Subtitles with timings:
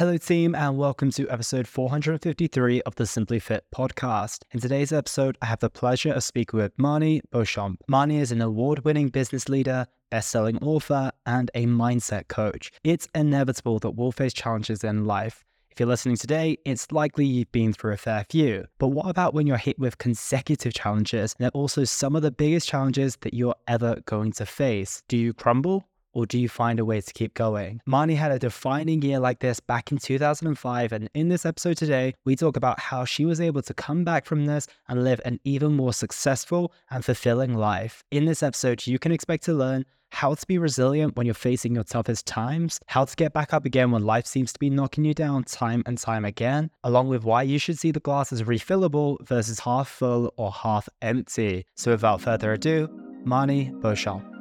[0.00, 4.44] Hello, team, and welcome to episode 453 of the Simply Fit podcast.
[4.50, 7.82] In today's episode, I have the pleasure of speaking with Marnie Beauchamp.
[7.86, 12.72] Marnie is an award winning business leader, best selling author, and a mindset coach.
[12.82, 15.44] It's inevitable that we'll face challenges in life.
[15.70, 18.64] If you're listening today, it's likely you've been through a fair few.
[18.78, 21.34] But what about when you're hit with consecutive challenges?
[21.38, 25.02] And they're also some of the biggest challenges that you're ever going to face.
[25.08, 25.84] Do you crumble?
[26.12, 27.80] Or do you find a way to keep going?
[27.88, 32.14] Marnie had a defining year like this back in 2005, and in this episode today,
[32.24, 35.40] we talk about how she was able to come back from this and live an
[35.44, 38.02] even more successful and fulfilling life.
[38.10, 41.74] In this episode, you can expect to learn how to be resilient when you're facing
[41.74, 45.04] your toughest times, how to get back up again when life seems to be knocking
[45.04, 48.42] you down time and time again, along with why you should see the glass as
[48.42, 51.64] refillable versus half full or half empty.
[51.76, 52.88] So without further ado,
[53.24, 54.39] Marnie Beauchamp.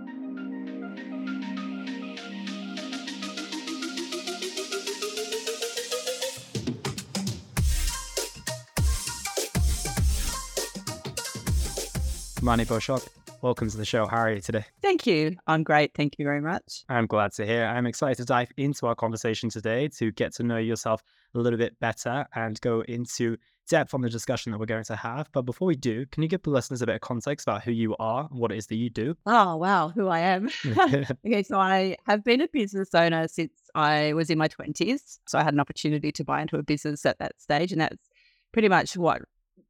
[12.41, 13.03] Marnie Beauchamp,
[13.41, 14.05] welcome to the show.
[14.05, 14.63] How are you today?
[14.81, 15.35] Thank you.
[15.45, 15.93] I'm great.
[15.93, 16.85] Thank you very much.
[16.87, 17.65] I'm glad to hear.
[17.65, 21.03] I'm excited to dive into our conversation today to get to know yourself
[21.35, 23.35] a little bit better and go into
[23.69, 25.29] depth on the discussion that we're going to have.
[25.33, 27.71] But before we do, can you give the listeners a bit of context about who
[27.71, 29.15] you are and what it is that you do?
[29.25, 30.49] Oh, wow, who I am.
[30.65, 35.19] okay, so I have been a business owner since I was in my 20s.
[35.27, 38.09] So I had an opportunity to buy into a business at that stage, and that's
[38.53, 39.23] pretty much what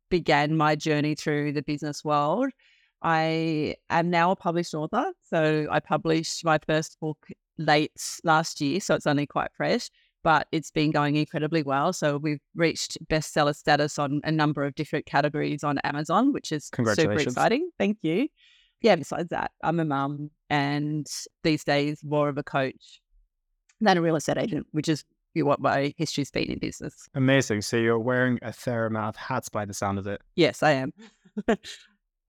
[0.09, 2.49] began my journey through the business world.
[3.01, 5.11] I am now a published author.
[5.21, 7.17] So I published my first book
[7.57, 7.91] late
[8.23, 8.79] last year.
[8.79, 9.89] So it's only quite fresh,
[10.23, 11.93] but it's been going incredibly well.
[11.93, 16.69] So we've reached bestseller status on a number of different categories on Amazon, which is
[16.93, 17.69] super exciting.
[17.77, 18.27] Thank you.
[18.81, 21.05] Yeah, besides that, I'm a mum and
[21.43, 23.01] these days more of a coach
[23.81, 25.03] than a real estate agent, which is
[25.45, 27.07] what my history's been in business.
[27.15, 27.61] Amazing.
[27.61, 30.21] So you're wearing a fair amount of hats by the sound of it.
[30.35, 30.93] Yes, I am.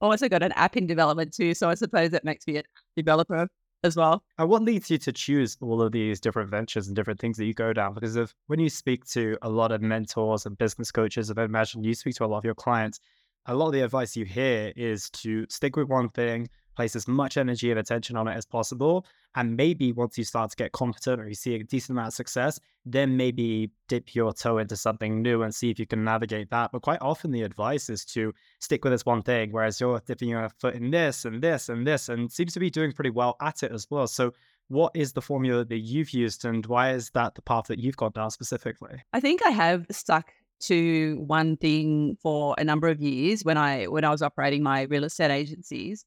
[0.01, 2.63] also got an app in development too, so I suppose that makes me a
[2.97, 3.49] developer
[3.83, 4.23] as well.
[4.39, 7.45] And what leads you to choose all of these different ventures and different things that
[7.45, 7.95] you go down?
[7.95, 11.85] Because if when you speak to a lot of mentors and business coaches, I imagine
[11.85, 13.01] you speak to a lot of your clients,
[13.47, 16.49] a lot of the advice you hear is to stick with one thing,
[16.81, 19.05] place as much energy and attention on it as possible.
[19.35, 22.15] And maybe once you start to get confident or you see a decent amount of
[22.15, 26.49] success, then maybe dip your toe into something new and see if you can navigate
[26.51, 26.73] that.
[26.73, 30.31] But quite often the advice is to stick with this one thing, whereas you're dipping
[30.31, 33.37] your foot in this and this and this and seems to be doing pretty well
[33.43, 34.07] at it as well.
[34.07, 34.33] So
[34.69, 37.99] what is the formula that you've used and why is that the path that you've
[37.99, 39.03] gone down specifically?
[39.13, 43.85] I think I have stuck to one thing for a number of years when I
[43.85, 46.05] when I was operating my real estate agencies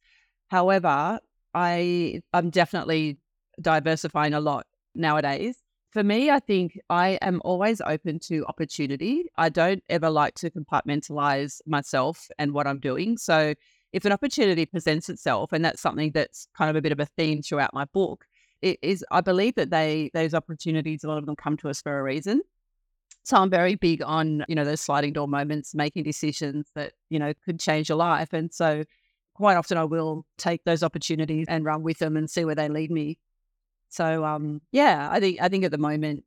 [0.53, 1.19] However,
[1.55, 3.17] I I'm definitely
[3.59, 5.55] diversifying a lot nowadays.
[5.89, 9.25] For me, I think I am always open to opportunity.
[9.35, 13.17] I don't ever like to compartmentalize myself and what I'm doing.
[13.17, 13.55] So
[13.93, 17.07] if an opportunity presents itself, and that's something that's kind of a bit of a
[17.17, 18.25] theme throughout my book,
[18.61, 21.81] it is I believe that they those opportunities, a lot of them come to us
[21.81, 22.43] for a reason.
[23.23, 27.17] So I'm very big on, you know, those sliding door moments, making decisions that, you
[27.17, 28.33] know, could change your life.
[28.33, 28.83] And so
[29.33, 32.69] quite often I will take those opportunities and run with them and see where they
[32.69, 33.17] lead me.
[33.89, 36.23] So um, yeah, I think I think at the moment,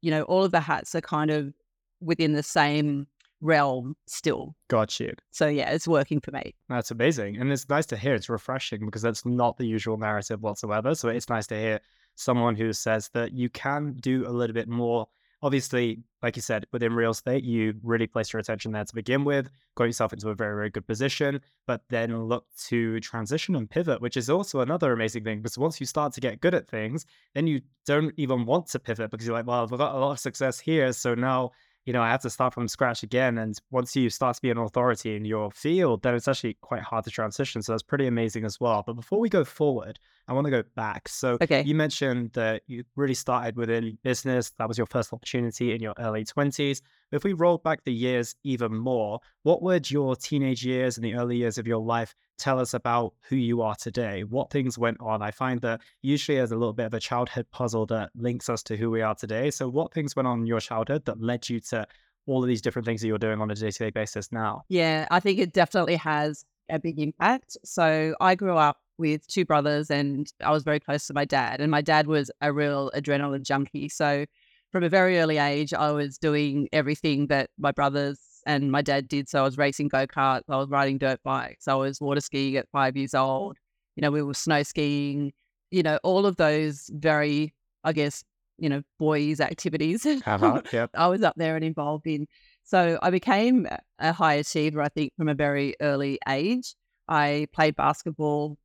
[0.00, 1.52] you know, all of the hats are kind of
[2.00, 3.06] within the same
[3.40, 4.54] realm still.
[4.68, 5.12] Got you.
[5.30, 6.54] So yeah, it's working for me.
[6.68, 7.36] That's amazing.
[7.38, 8.14] And it's nice to hear.
[8.14, 10.94] It's refreshing because that's not the usual narrative whatsoever.
[10.94, 11.80] So it's nice to hear
[12.14, 15.06] someone who says that you can do a little bit more
[15.42, 19.24] obviously, like you said, within real estate, you really place your attention there to begin
[19.24, 23.70] with, got yourself into a very, very good position, but then look to transition and
[23.70, 25.38] pivot, which is also another amazing thing.
[25.38, 28.78] Because once you start to get good at things, then you don't even want to
[28.78, 30.92] pivot because you're like, well, I've got a lot of success here.
[30.92, 31.52] So now
[31.86, 33.38] you know, I have to start from scratch again.
[33.38, 36.82] And once you start to be an authority in your field, then it's actually quite
[36.82, 37.62] hard to transition.
[37.62, 38.84] So that's pretty amazing as well.
[38.86, 39.98] But before we go forward,
[40.30, 41.08] I want to go back.
[41.08, 41.64] So okay.
[41.64, 44.50] you mentioned that you really started within business.
[44.58, 46.82] That was your first opportunity in your early 20s.
[47.10, 51.16] If we roll back the years even more, what would your teenage years and the
[51.16, 54.22] early years of your life tell us about who you are today?
[54.22, 55.20] What things went on?
[55.20, 58.62] I find that usually there's a little bit of a childhood puzzle that links us
[58.64, 59.50] to who we are today.
[59.50, 61.88] So, what things went on in your childhood that led you to
[62.26, 64.62] all of these different things that you're doing on a day to day basis now?
[64.68, 67.56] Yeah, I think it definitely has a big impact.
[67.64, 71.60] So, I grew up with two brothers and I was very close to my dad,
[71.60, 73.88] and my dad was a real adrenaline junkie.
[73.88, 74.26] So,
[74.70, 79.08] from a very early age, I was doing everything that my brothers and my dad
[79.08, 79.28] did.
[79.28, 82.56] So I was racing go karts, I was riding dirt bikes, I was water skiing
[82.56, 83.56] at five years old.
[83.96, 85.32] You know, we were snow skiing.
[85.72, 87.54] You know, all of those very,
[87.84, 88.22] I guess,
[88.58, 90.06] you know, boys' activities.
[90.26, 90.90] Uh-huh, yep.
[90.94, 92.26] I was up there and involved in.
[92.64, 93.66] So I became
[93.98, 96.74] a high achiever, I think, from a very early age.
[97.08, 98.56] I played basketball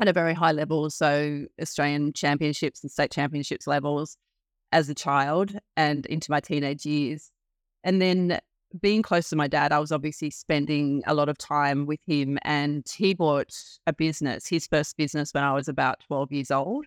[0.00, 4.16] at a very high level, so Australian championships and state championships levels
[4.72, 7.30] as a child and into my teenage years.
[7.84, 8.40] And then
[8.80, 12.38] being close to my dad, I was obviously spending a lot of time with him,
[12.42, 13.54] and he bought
[13.86, 16.86] a business, his first business, when I was about 12 years old.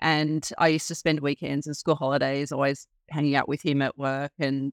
[0.00, 3.98] And I used to spend weekends and school holidays always hanging out with him at
[3.98, 4.30] work.
[4.38, 4.72] And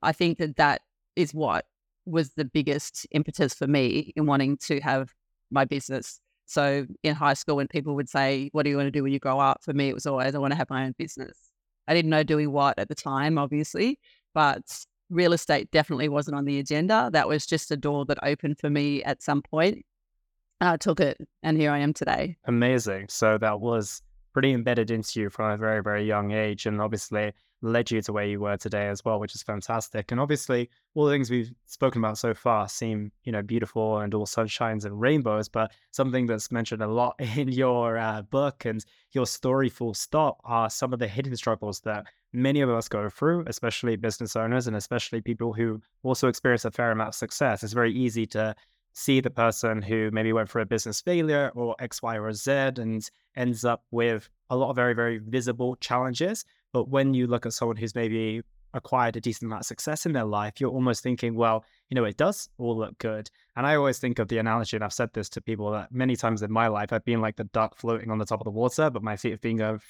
[0.00, 0.80] I think that that
[1.14, 1.66] is what
[2.06, 5.12] was the biggest impetus for me in wanting to have
[5.50, 6.20] my business.
[6.52, 9.12] So in high school, when people would say, What do you want to do when
[9.12, 9.62] you grow up?
[9.62, 11.38] For me, it was always, I want to have my own business.
[11.88, 13.98] I didn't know doing what at the time, obviously,
[14.34, 14.62] but
[15.08, 17.08] real estate definitely wasn't on the agenda.
[17.12, 19.84] That was just a door that opened for me at some point.
[20.60, 22.36] I took it, and here I am today.
[22.44, 23.06] Amazing.
[23.08, 24.02] So that was
[24.34, 27.32] pretty embedded into you from a very, very young age, and obviously
[27.62, 30.10] led you to where you were today as well, which is fantastic.
[30.10, 34.12] And obviously, all the things we've spoken about so far seem, you know, beautiful and
[34.12, 35.48] all sunshines and rainbows.
[35.48, 40.40] But something that's mentioned a lot in your uh, book and your story, full stop,
[40.44, 44.66] are some of the hidden struggles that many of us go through, especially business owners
[44.66, 47.62] and especially people who also experience a fair amount of success.
[47.62, 48.54] It's very easy to
[48.94, 52.50] see the person who maybe went for a business failure or X, Y, or Z
[52.76, 56.44] and ends up with a lot of very, very visible challenges.
[56.72, 58.42] But when you look at someone who's maybe
[58.74, 62.04] acquired a decent amount of success in their life, you're almost thinking, well, you know,
[62.04, 63.30] it does all look good.
[63.56, 66.16] And I always think of the analogy, and I've said this to people that many
[66.16, 68.50] times in my life, I've been like the duck floating on the top of the
[68.50, 69.80] water, but my feet have been going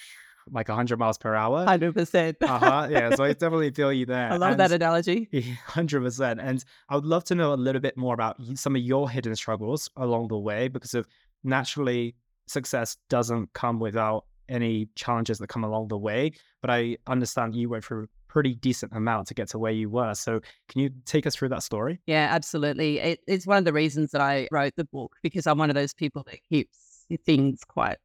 [0.51, 1.65] like 100 miles per hour.
[1.65, 2.37] 100%.
[2.43, 2.89] uh-huh.
[2.91, 3.15] Yeah.
[3.15, 4.33] So I definitely feel you there.
[4.33, 5.29] I love and, that analogy.
[5.69, 6.39] 100%.
[6.43, 9.37] And I would love to know a little bit more about some of your hidden
[9.37, 11.07] struggles along the way because of
[11.45, 12.17] naturally
[12.49, 16.33] success doesn't come without any challenges that come along the way.
[16.61, 19.91] But I understand you went through a pretty decent amount to get to where you
[19.91, 20.15] were.
[20.15, 22.01] So can you take us through that story?
[22.07, 22.99] Yeah, absolutely.
[22.99, 25.75] It, it's one of the reasons that I wrote the book because I'm one of
[25.75, 27.99] those people that keeps things quite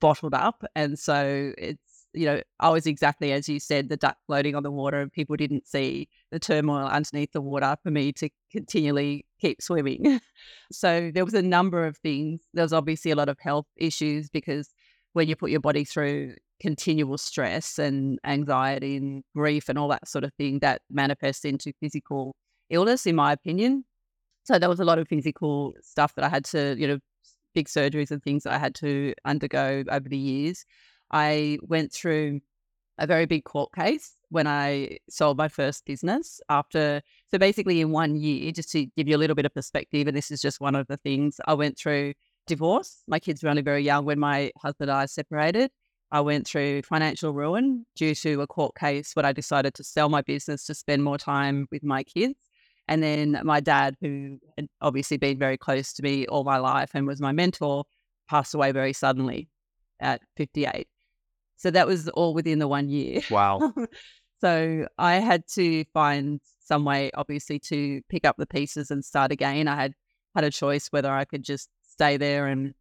[0.00, 0.64] bottled up.
[0.74, 4.62] And so it's, you know, I was exactly as you said, the duck floating on
[4.62, 9.24] the water, and people didn't see the turmoil underneath the water for me to continually
[9.40, 10.20] keep swimming.
[10.72, 12.42] so there was a number of things.
[12.52, 14.74] There was obviously a lot of health issues because
[15.12, 20.08] when you put your body through continual stress and anxiety and grief and all that
[20.08, 22.34] sort of thing, that manifests into physical
[22.70, 23.84] illness, in my opinion.
[24.44, 26.98] So there was a lot of physical stuff that I had to, you know,
[27.54, 30.64] big surgeries and things that I had to undergo over the years.
[31.10, 32.40] I went through
[32.98, 37.02] a very big court case when I sold my first business after.
[37.30, 40.16] So basically, in one year, just to give you a little bit of perspective, and
[40.16, 42.14] this is just one of the things I went through
[42.46, 43.02] divorce.
[43.06, 45.70] My kids were only very young when my husband and I separated.
[46.10, 50.08] I went through financial ruin due to a court case when I decided to sell
[50.10, 52.38] my business to spend more time with my kids.
[52.86, 56.90] And then my dad, who had obviously been very close to me all my life
[56.94, 57.84] and was my mentor,
[58.28, 59.48] passed away very suddenly
[60.00, 60.86] at 58.
[61.56, 63.22] So that was all within the one year.
[63.30, 63.72] Wow.
[64.40, 69.32] so I had to find some way, obviously, to pick up the pieces and start
[69.32, 69.68] again.
[69.68, 69.94] I had
[70.34, 71.68] had a choice whether I could just
[72.02, 72.74] stay there and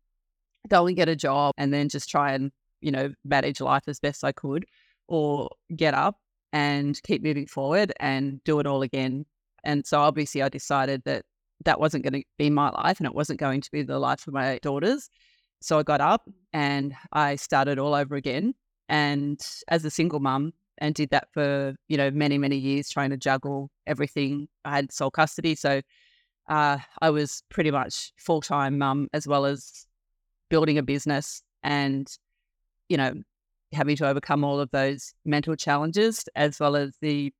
[0.67, 2.51] go and get a job and then just try and,
[2.81, 4.65] you know, manage life as best I could
[5.07, 6.15] or get up
[6.53, 9.25] and keep moving forward and do it all again
[9.63, 11.23] and so obviously I decided that
[11.65, 14.27] that wasn't going to be my life and it wasn't going to be the life
[14.27, 15.09] of my daughters.
[15.61, 18.55] So I got up and I started all over again.
[18.89, 23.11] And as a single mum, and did that for you know many many years, trying
[23.11, 24.47] to juggle everything.
[24.65, 25.81] I had sole custody, so
[26.47, 29.85] uh, I was pretty much full time mum as well as
[30.49, 32.07] building a business and
[32.89, 33.13] you know
[33.73, 37.33] having to overcome all of those mental challenges as well as the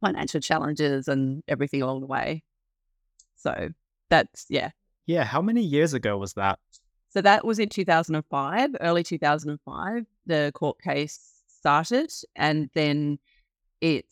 [0.00, 2.42] financial challenges and everything along the way.
[3.36, 3.70] So
[4.10, 4.70] that's, yeah.
[5.06, 5.24] Yeah.
[5.24, 6.58] How many years ago was that?
[7.10, 10.06] So that was in 2005, early 2005.
[10.26, 13.18] The court case started and then
[13.80, 14.06] it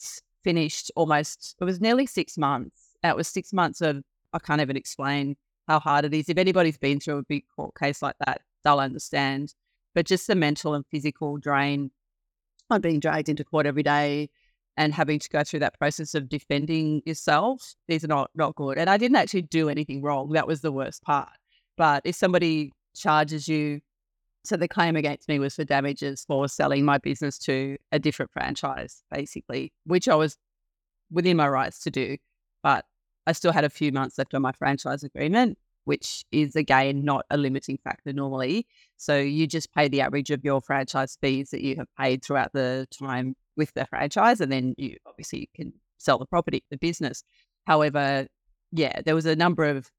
[0.45, 2.81] finished almost, it was nearly six months.
[3.03, 5.37] That was six months of, I can't even explain
[5.69, 6.29] how hard it is.
[6.29, 9.55] If anybody's been through a big court case like that, they'll understand.
[9.95, 11.91] But just the mental and physical drain
[12.71, 14.31] on being dragged into court every day,
[14.77, 18.79] and having to go through that process of defending yourself is not not good.
[18.79, 20.31] And I didn't actually do anything wrong.
[20.31, 21.29] That was the worst part.
[21.77, 23.81] But if somebody charges you,
[24.45, 28.31] so the claim against me was for damages for selling my business to a different
[28.33, 30.37] franchise, basically, which I was
[31.11, 32.17] within my rights to do.
[32.63, 32.85] But
[33.31, 35.57] I still had a few months left on my franchise agreement.
[35.85, 38.67] which is again not a limiting factor normally.
[38.97, 42.53] So you just pay the average of your franchise fees that you have paid throughout
[42.53, 47.25] the time with the franchise, and then you obviously can sell the property, the business.
[47.67, 48.27] However,
[48.73, 49.91] yeah, there was a number of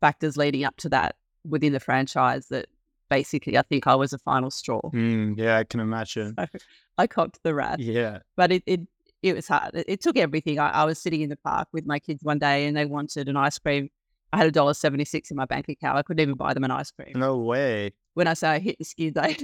[0.00, 2.66] factors leading up to that within the franchise that
[3.08, 4.80] basically I think I was a final straw.
[4.92, 6.34] Mm, yeah, I can imagine.
[6.38, 6.46] So
[6.98, 7.78] I copped the rat.
[7.78, 8.20] Yeah.
[8.36, 8.80] But it, it
[9.26, 9.74] it was hard.
[9.74, 10.58] It, it took everything.
[10.58, 13.28] I, I, was sitting in the park with my kids one day and they wanted
[13.28, 13.88] an ice cream.
[14.32, 15.98] I had a dollar seventy six in my bank account.
[15.98, 17.12] I couldn't even buy them an ice cream.
[17.14, 17.92] No way.
[18.14, 19.36] When I say I hit the skid, I,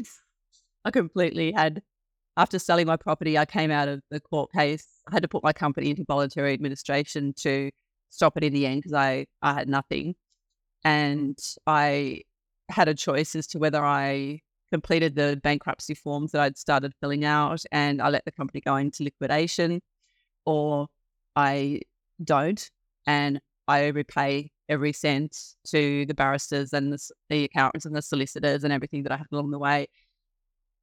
[0.84, 1.82] I completely had.
[2.38, 4.86] After selling my property, I came out of the court case.
[5.06, 7.70] I had to put my company into voluntary administration to
[8.08, 10.14] stop it in the end because I, I had nothing.
[10.82, 12.22] And I
[12.70, 14.40] had a choice as to whether I
[14.72, 18.76] completed the bankruptcy forms that I'd started filling out and I let the company go
[18.76, 19.82] into liquidation,
[20.46, 20.88] or
[21.36, 21.82] I
[22.24, 22.70] don't
[23.06, 25.36] and I repay every cent
[25.66, 29.26] to the barristers and the, the accountants and the solicitors and everything that I had
[29.30, 29.88] along the way.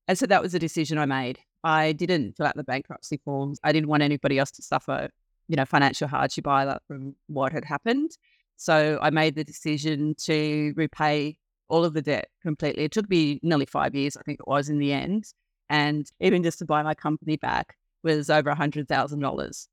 [0.07, 1.39] And so that was a decision I made.
[1.63, 3.59] I didn't fill out the bankruptcy forms.
[3.63, 5.09] I didn't want anybody else to suffer,
[5.47, 8.11] you know, financial hardship either from what had happened.
[8.55, 11.37] So I made the decision to repay
[11.69, 12.83] all of the debt completely.
[12.83, 15.25] It took me nearly five years, I think it was in the end.
[15.69, 19.67] And even just to buy my company back was over a $100,000.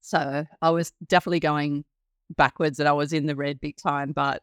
[0.00, 1.84] So I was definitely going
[2.36, 4.12] backwards and I was in the red big time.
[4.12, 4.42] But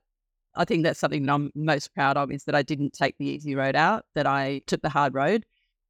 [0.56, 3.26] I think that's something that I'm most proud of is that I didn't take the
[3.26, 5.46] easy road out, that I took the hard road.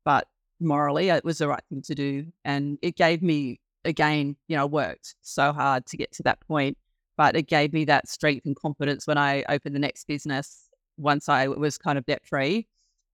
[0.05, 0.27] But
[0.60, 2.27] morally, it was the right thing to do.
[2.46, 6.77] And it gave me, again, you know, worked so hard to get to that point
[7.17, 11.29] but it gave me that strength and confidence when I opened the next business once
[11.29, 12.67] I was kind of debt free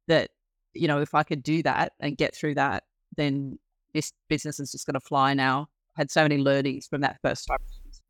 [0.07, 0.29] that,
[0.73, 2.83] you know, if I could do that and get through that,
[3.17, 3.57] then
[3.93, 5.69] this business is just going to fly now.
[5.97, 7.57] I had so many learnings from that first time.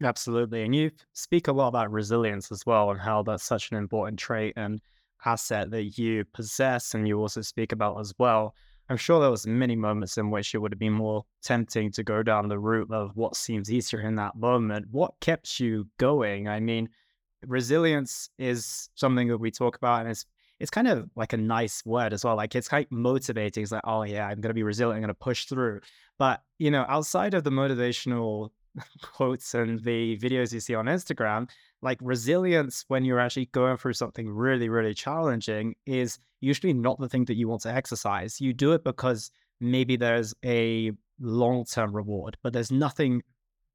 [0.03, 0.63] Absolutely.
[0.63, 4.19] And you speak a lot about resilience as well and how that's such an important
[4.19, 4.81] trait and
[5.25, 8.55] asset that you possess and you also speak about as well.
[8.89, 12.03] I'm sure there was many moments in which it would have been more tempting to
[12.03, 14.87] go down the route of what seems easier in that moment.
[14.91, 16.47] What kept you going?
[16.47, 16.89] I mean,
[17.45, 20.25] resilience is something that we talk about and it's
[20.59, 22.35] it's kind of like a nice word as well.
[22.35, 23.63] Like it's quite motivating.
[23.63, 25.81] It's like, oh yeah, I'm gonna be resilient, I'm gonna push through.
[26.17, 28.49] But you know, outside of the motivational
[29.01, 31.49] quotes and the videos you see on Instagram,
[31.81, 37.09] like resilience when you're actually going through something really, really challenging is usually not the
[37.09, 38.41] thing that you want to exercise.
[38.41, 43.21] You do it because maybe there's a long term reward, but there's nothing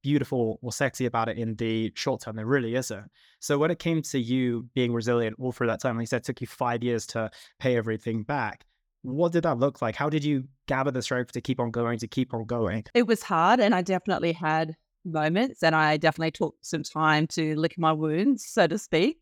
[0.02, 2.37] beautiful or sexy about it in the short term.
[2.37, 3.11] There really isn't.
[3.40, 6.18] So when it came to you being resilient all through that time, like you said,
[6.18, 8.66] it took you five years to pay everything back.
[9.02, 9.96] What did that look like?
[9.96, 12.84] How did you gather the strength to keep on going, to keep on going?
[12.94, 13.61] It was hard.
[13.61, 18.44] And I definitely had moments and I definitely took some time to lick my wounds,
[18.46, 19.18] so to speak.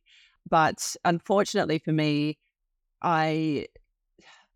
[0.48, 2.38] But unfortunately for me,
[3.02, 3.66] I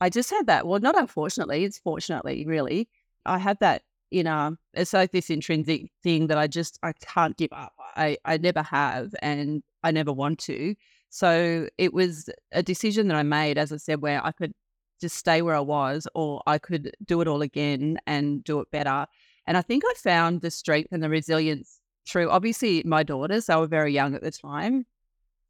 [0.00, 0.66] I just had that.
[0.66, 2.88] Well, not unfortunately, it's fortunately, really.
[3.24, 7.52] I had that inner, it's like this intrinsic thing that I just I can't give
[7.52, 7.72] up.
[7.96, 10.74] I, I never have and I never want to.
[11.10, 14.52] So it was a decision that I made, as I said, where I could
[15.00, 18.70] just stay where I was or I could do it all again and do it
[18.70, 19.06] better.
[19.46, 23.46] And I think I found the strength and the resilience through obviously my daughters.
[23.46, 24.86] They were very young at the time.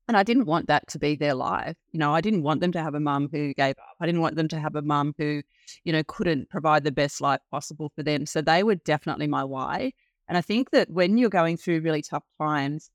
[0.09, 1.77] And I didn't want that to be their life.
[1.91, 3.97] You know, I didn't want them to have a mum who gave up.
[4.01, 5.43] I didn't want them to have a mum who,
[5.83, 8.25] you know, couldn't provide the best life possible for them.
[8.25, 9.93] So they were definitely my why.
[10.29, 12.91] And I think that when you're going through really tough times,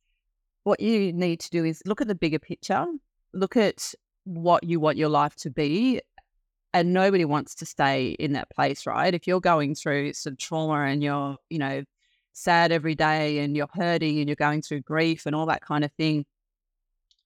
[0.64, 2.86] what you need to do is look at the bigger picture,
[3.34, 3.94] look at
[4.24, 6.00] what you want your life to be,
[6.74, 9.14] and nobody wants to stay in that place, right?
[9.14, 11.84] If you're going through some trauma and you're, you know,
[12.34, 15.84] sad every day and you're hurting and you're going through grief and all that kind
[15.84, 16.26] of thing,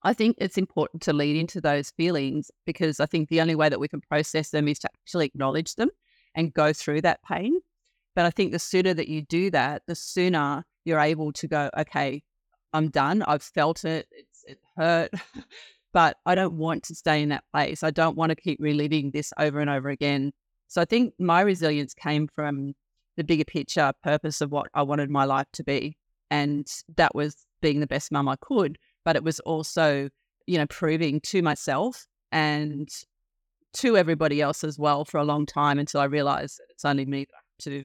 [0.02, 3.68] I think it's important to lead into those feelings because I think the only way
[3.68, 5.90] that we can process them is to actually acknowledge them
[6.34, 7.60] and go through that pain.
[8.14, 11.70] But I think the sooner that you do that, the sooner you're able to go,
[11.76, 12.22] okay,
[12.72, 13.22] I'm done.
[13.22, 14.06] I've felt it.
[14.10, 15.10] It's, it hurt.
[15.96, 17.82] but I don't want to stay in that place.
[17.82, 20.30] I don't want to keep reliving this over and over again.
[20.68, 22.74] So I think my resilience came from
[23.16, 25.96] the bigger picture purpose of what I wanted my life to be.
[26.30, 28.76] And that was being the best mum I could.
[29.06, 30.10] But it was also,
[30.46, 32.90] you know, proving to myself and
[33.72, 37.06] to everybody else as well for a long time until I realized that it's only
[37.06, 37.26] me
[37.60, 37.84] to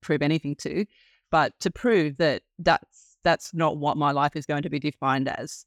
[0.00, 0.86] prove anything to.
[1.30, 5.28] But to prove that that's that's not what my life is going to be defined
[5.28, 5.64] as.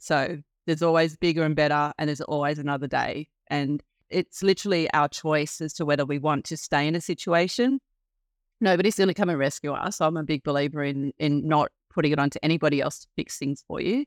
[0.00, 3.28] So there's always bigger and better, and there's always another day.
[3.48, 7.80] And it's literally our choice as to whether we want to stay in a situation.
[8.60, 10.00] Nobody's going to come and rescue us.
[10.00, 13.64] I'm a big believer in in not putting it onto anybody else to fix things
[13.66, 14.04] for you.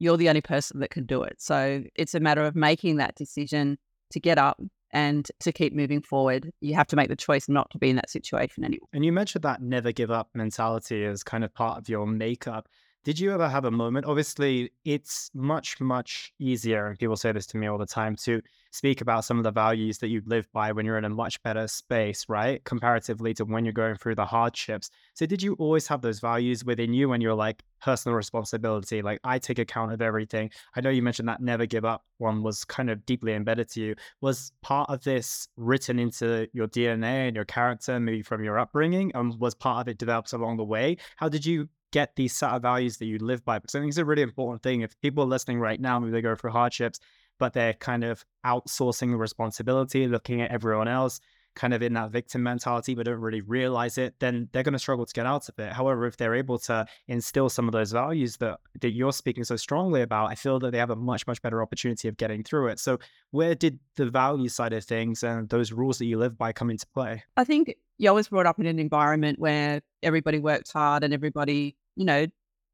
[0.00, 1.36] you're the only person that can do it.
[1.38, 3.78] So it's a matter of making that decision
[4.10, 4.60] to get up
[4.92, 6.50] and to keep moving forward.
[6.60, 8.88] You have to make the choice not to be in that situation anymore.
[8.92, 12.66] And you mentioned that never give up mentality as kind of part of your makeup.
[13.02, 14.04] Did you ever have a moment?
[14.04, 18.42] Obviously, it's much, much easier, and people say this to me all the time, to
[18.72, 21.42] speak about some of the values that you live by when you're in a much
[21.42, 22.62] better space, right?
[22.64, 24.90] Comparatively to when you're going through the hardships.
[25.14, 29.00] So, did you always have those values within you when you're like personal responsibility?
[29.00, 30.50] Like, I take account of everything.
[30.76, 33.80] I know you mentioned that never give up one was kind of deeply embedded to
[33.80, 33.94] you.
[34.20, 39.10] Was part of this written into your DNA and your character, maybe from your upbringing?
[39.14, 40.98] And was part of it developed along the way?
[41.16, 43.58] How did you get these set of values that you live by.
[43.58, 44.80] Because I think it's a really important thing.
[44.80, 47.00] If people are listening right now, maybe they go through hardships,
[47.38, 51.20] but they're kind of outsourcing the responsibility, looking at everyone else,
[51.54, 54.78] kind of in that victim mentality, but don't really realize it, then they're going to
[54.78, 55.72] struggle to get out of it.
[55.72, 59.56] However, if they're able to instill some of those values that, that you're speaking so
[59.56, 62.68] strongly about, I feel that they have a much, much better opportunity of getting through
[62.68, 62.78] it.
[62.78, 62.98] So,
[63.32, 66.70] where did the value side of things and those rules that you live by come
[66.70, 67.24] into play?
[67.36, 71.76] I think you always brought up in an environment where everybody worked hard and everybody
[72.00, 72.26] you know,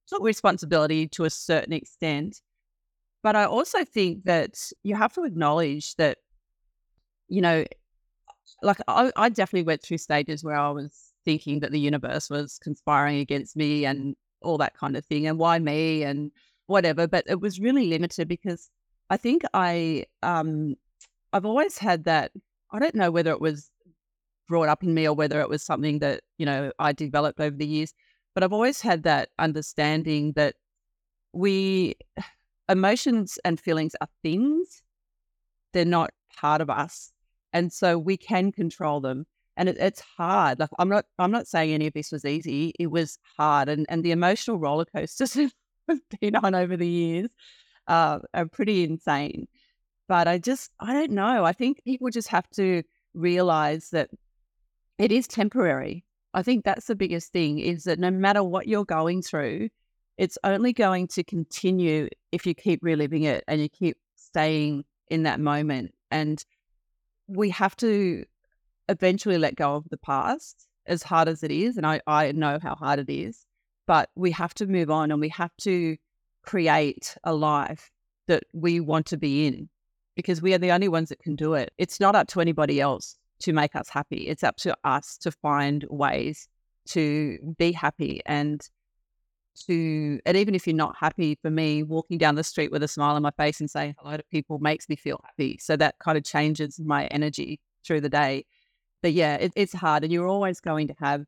[0.07, 2.41] took responsibility to a certain extent.
[3.25, 6.19] But I also think that you have to acknowledge that,
[7.29, 7.65] you know,
[8.63, 12.61] like I, I definitely went through stages where I was thinking that the universe was
[12.63, 16.31] conspiring against me and all that kind of thing, and why me and
[16.69, 17.09] whatever.
[17.09, 18.71] But it was really limited because
[19.11, 20.77] I think I, um,
[21.33, 22.31] I've always had that.
[22.71, 23.73] I don't know whether it was
[24.47, 27.57] brought up in me or whether it was something that you know I developed over
[27.57, 27.93] the years.
[28.37, 30.57] But I've always had that understanding that
[31.33, 31.97] we,
[32.69, 34.83] emotions and feelings are things,
[35.73, 37.13] they're not part of us.
[37.55, 39.25] And so we can control them.
[39.57, 40.59] And it, it's hard.
[40.59, 42.75] Like I'm not, I'm not saying any of this was easy.
[42.79, 45.33] It was hard, and and the emotional roller coasters
[45.89, 47.31] have been on over the years
[47.87, 49.49] uh, are pretty insane.
[50.09, 51.47] But I just, I don't know.
[51.47, 52.83] I think people just have to
[53.15, 54.11] realize that
[54.99, 56.06] it is temporary.
[56.37, 59.71] I think that's the biggest thing is that no matter what you're going through,
[60.19, 65.23] it's only going to continue if you keep reliving it and you keep staying in
[65.23, 65.95] that moment.
[66.11, 66.45] And
[67.27, 68.27] we have to
[68.91, 71.79] eventually let go of the past, as hard as it is.
[71.79, 73.47] And I, I know how hard it is,
[73.87, 75.97] but we have to move on and we have to
[76.43, 77.91] create a life
[78.29, 79.71] that we want to be in
[80.15, 81.73] because we are the only ones that can do it.
[81.79, 84.29] It's not up to anybody else to make us happy.
[84.29, 86.49] It's up to us to find ways
[86.89, 88.61] to be happy and
[89.67, 92.89] to, and even if you're not happy, for me, walking down the street with a
[92.89, 95.59] smile on my face and saying hello to people makes me feel happy.
[95.61, 98.45] So that kind of changes my energy through the day.
[99.03, 101.25] But yeah, it, it's hard, and you're always going to have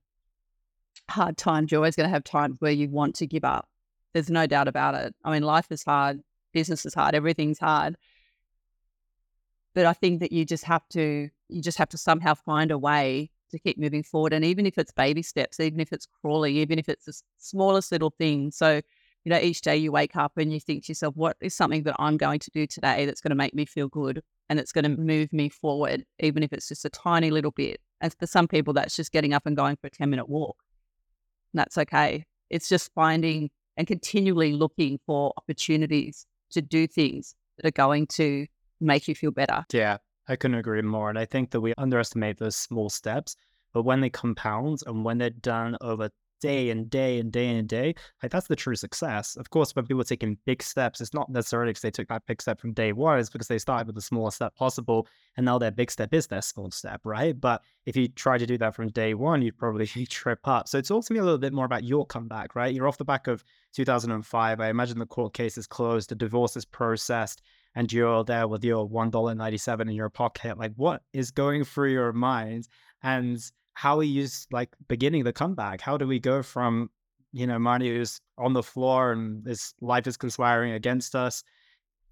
[1.08, 1.70] hard times.
[1.70, 3.68] You're always going to have times where you want to give up.
[4.12, 5.14] There's no doubt about it.
[5.24, 6.20] I mean, life is hard,
[6.52, 7.96] business is hard, everything's hard.
[9.74, 12.78] But I think that you just have to you just have to somehow find a
[12.78, 14.32] way to keep moving forward.
[14.32, 17.90] And even if it's baby steps, even if it's crawling, even if it's the smallest
[17.92, 18.50] little thing.
[18.50, 18.82] So,
[19.24, 21.82] you know, each day you wake up and you think to yourself, what is something
[21.84, 24.72] that I'm going to do today that's going to make me feel good and it's
[24.72, 27.80] going to move me forward, even if it's just a tiny little bit.
[28.00, 30.56] And for some people, that's just getting up and going for a 10 minute walk.
[31.52, 32.24] And that's okay.
[32.50, 38.46] It's just finding and continually looking for opportunities to do things that are going to
[38.80, 39.64] make you feel better.
[39.72, 39.98] Yeah.
[40.28, 41.08] I couldn't agree more.
[41.08, 43.36] And I think that we underestimate those small steps,
[43.72, 46.10] but when they compound and when they're done over
[46.40, 49.36] day and day and day and day, like that's the true success.
[49.36, 52.26] Of course, when people are taking big steps, it's not necessarily because they took that
[52.26, 55.08] big step from day one, it's because they started with the smallest step possible.
[55.36, 57.38] And now their big step is their small step, right?
[57.38, 60.68] But if you try to do that from day one, you'd probably trip up.
[60.68, 62.74] So talk to me a little bit more about your comeback, right?
[62.74, 64.60] You're off the back of 2005.
[64.60, 67.42] I imagine the court case is closed, the divorce is processed
[67.78, 70.58] and you're there with your $1.97 in your pocket.
[70.58, 72.66] Like, what is going through your mind?
[73.04, 73.38] And
[73.74, 75.80] how are you like beginning the comeback?
[75.80, 76.90] How do we go from,
[77.32, 81.44] you know, money who's on the floor and this life is conspiring against us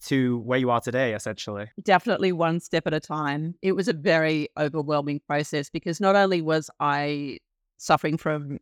[0.05, 1.67] to where you are today, essentially?
[1.83, 3.57] Definitely one step at a time.
[3.61, 7.39] It was a very overwhelming process because not only was I
[7.77, 8.61] suffering from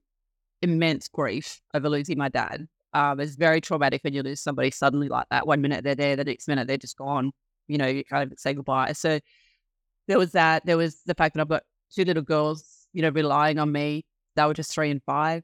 [0.63, 5.09] immense grief over losing my dad, um, it's very traumatic when you lose somebody suddenly
[5.09, 5.47] like that.
[5.47, 7.33] One minute they're there, the next minute they're just gone.
[7.67, 8.93] You know, you kind of say goodbye.
[8.93, 9.19] So
[10.07, 10.65] there was that.
[10.65, 14.05] There was the fact that I've got two little girls, you know, relying on me.
[14.37, 15.43] They were just three and five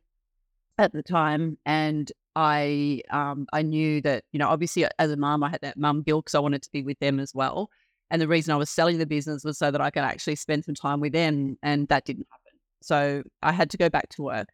[0.78, 5.42] at the time, and I um, I knew that you know, obviously as a mom,
[5.42, 7.70] I had that mum guilt because I wanted to be with them as well.
[8.12, 10.64] And the reason I was selling the business was so that I could actually spend
[10.64, 12.58] some time with them, and that didn't happen.
[12.82, 14.48] So I had to go back to work,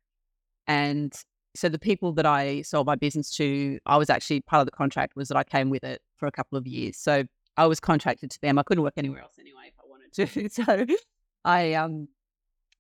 [0.67, 1.15] and
[1.57, 4.73] so the people that I sold my business to, I was actually part of the
[4.73, 6.97] contract was that I came with it for a couple of years.
[6.97, 7.25] So
[7.57, 8.59] I was contracted to them.
[8.59, 10.49] I couldn't work anywhere else anyway if I wanted to.
[10.51, 10.87] So
[11.45, 12.09] I um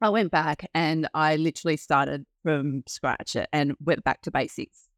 [0.00, 4.88] I went back and I literally started from scratch and went back to basics.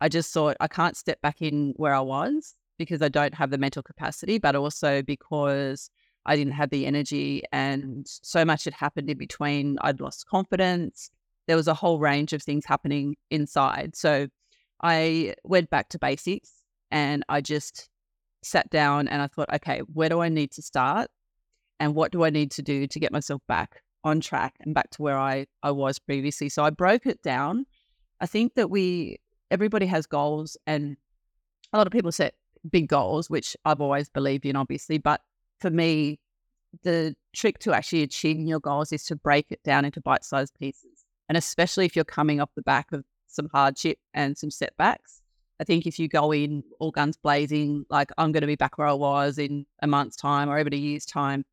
[0.00, 3.50] I just thought I can't step back in where I was because I don't have
[3.50, 5.90] the mental capacity, but also because
[6.26, 9.78] I didn't have the energy and so much had happened in between.
[9.80, 11.10] I'd lost confidence.
[11.46, 13.96] There was a whole range of things happening inside.
[13.96, 14.28] So
[14.82, 16.50] I went back to basics
[16.90, 17.88] and I just
[18.42, 21.10] sat down and I thought, okay, where do I need to start?
[21.80, 24.90] And what do I need to do to get myself back on track and back
[24.90, 26.48] to where I, I was previously?
[26.48, 27.66] So I broke it down.
[28.20, 29.18] I think that we,
[29.50, 30.96] everybody has goals and
[31.72, 32.34] a lot of people set
[32.70, 34.98] big goals, which I've always believed in, obviously.
[34.98, 35.20] But
[35.58, 36.20] for me,
[36.82, 40.54] the trick to actually achieving your goals is to break it down into bite sized
[40.58, 40.93] pieces.
[41.28, 45.22] And especially if you're coming off the back of some hardship and some setbacks,
[45.60, 48.76] I think if you go in all guns blazing, like I'm going to be back
[48.76, 51.44] where I was in a month's time or even a year's time,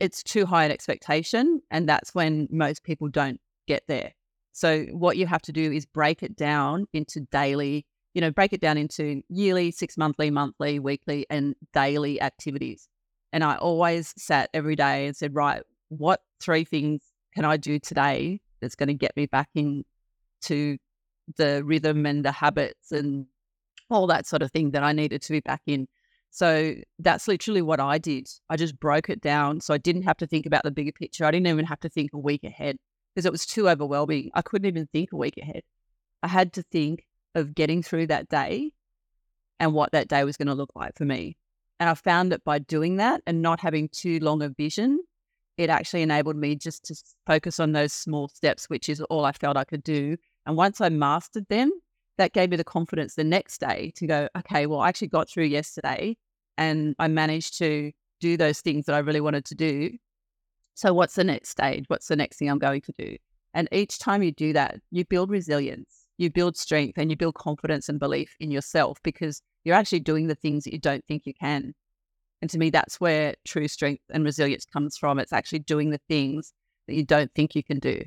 [0.00, 1.62] it's too high an expectation.
[1.70, 4.12] And that's when most people don't get there.
[4.52, 8.52] So, what you have to do is break it down into daily, you know, break
[8.52, 12.88] it down into yearly, six monthly, monthly, weekly, and daily activities.
[13.32, 17.00] And I always sat every day and said, right, what three things
[17.32, 20.78] can I do today that's going to get me back into
[21.36, 23.26] the rhythm and the habits and
[23.90, 25.88] all that sort of thing that I needed to be back in.
[26.30, 28.28] So that's literally what I did.
[28.48, 29.60] I just broke it down.
[29.60, 31.24] So I didn't have to think about the bigger picture.
[31.24, 32.76] I didn't even have to think a week ahead
[33.14, 34.30] because it was too overwhelming.
[34.34, 35.62] I couldn't even think a week ahead.
[36.22, 38.72] I had to think of getting through that day
[39.58, 41.36] and what that day was going to look like for me.
[41.80, 45.00] And I found that by doing that and not having too long a vision,
[45.56, 46.94] it actually enabled me just to
[47.26, 50.16] focus on those small steps, which is all I felt I could do.
[50.46, 51.70] And once I mastered them,
[52.18, 55.28] that gave me the confidence the next day to go, okay, well, I actually got
[55.28, 56.16] through yesterday
[56.58, 59.96] and I managed to do those things that I really wanted to do.
[60.74, 61.84] So, what's the next stage?
[61.88, 63.16] What's the next thing I'm going to do?
[63.54, 67.34] And each time you do that, you build resilience, you build strength, and you build
[67.34, 71.26] confidence and belief in yourself because you're actually doing the things that you don't think
[71.26, 71.74] you can.
[72.42, 75.18] And to me, that's where true strength and resilience comes from.
[75.18, 76.52] It's actually doing the things
[76.86, 78.02] that you don't think you can do,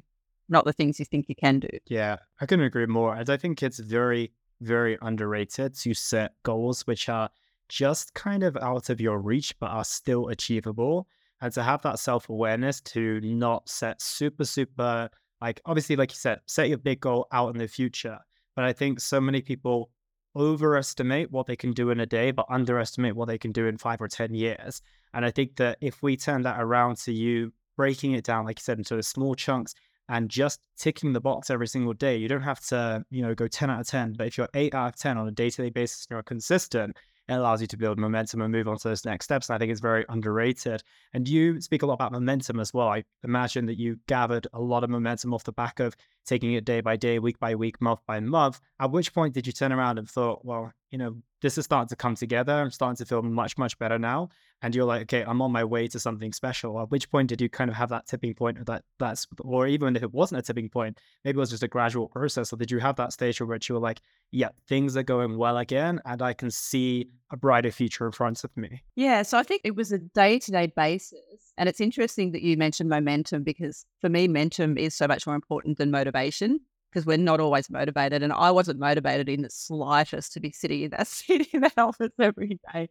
[0.50, 1.70] not the things you think you can do.
[1.88, 3.16] Yeah, I couldn't agree more.
[3.16, 7.30] And I think it's very, very underrated to set goals which are
[7.70, 11.08] just kind of out of your reach, but are still achievable.
[11.42, 15.10] And to have that self awareness to not set super, super,
[15.42, 18.18] like, obviously, like you said, set your big goal out in the future.
[18.56, 19.90] But I think so many people
[20.36, 23.78] overestimate what they can do in a day, but underestimate what they can do in
[23.78, 24.82] five or 10 years.
[25.14, 28.60] And I think that if we turn that around to you breaking it down, like
[28.60, 29.76] you said, into small chunks
[30.10, 33.48] and just ticking the box every single day, you don't have to, you know, go
[33.48, 34.14] 10 out of 10.
[34.14, 36.24] But if you're eight out of 10 on a day to day basis and you're
[36.24, 36.98] consistent,
[37.30, 39.50] it allows you to build momentum and move on to those next steps.
[39.50, 40.84] And I think it's very underrated.
[41.14, 42.90] And you speak a lot about momentum as well.
[42.90, 46.66] I imagine that you gathered a lot of momentum off the back of taking it
[46.66, 48.60] day by day, week by week, month by month.
[48.80, 51.90] At which point did you turn around and thought, well, you know, this is starting
[51.90, 52.54] to come together.
[52.54, 54.30] I'm starting to feel much, much better now.
[54.64, 56.80] And you're like, okay, I'm on my way to something special.
[56.80, 59.68] At which point did you kind of have that tipping point or that that's or
[59.68, 62.54] even if it wasn't a tipping point, maybe it was just a gradual process.
[62.54, 65.58] Or did you have that stage where you were like, yeah, things are going well
[65.58, 68.82] again and I can see a brighter future in front of me?
[68.96, 69.24] Yeah.
[69.24, 71.52] So I think it was a day to day basis.
[71.58, 75.36] And it's interesting that you mentioned momentum because for me, momentum is so much more
[75.36, 78.24] important than motivation because we're not always motivated.
[78.24, 81.78] And I wasn't motivated in the slightest to be sitting in that seat in that
[81.78, 82.88] office every day.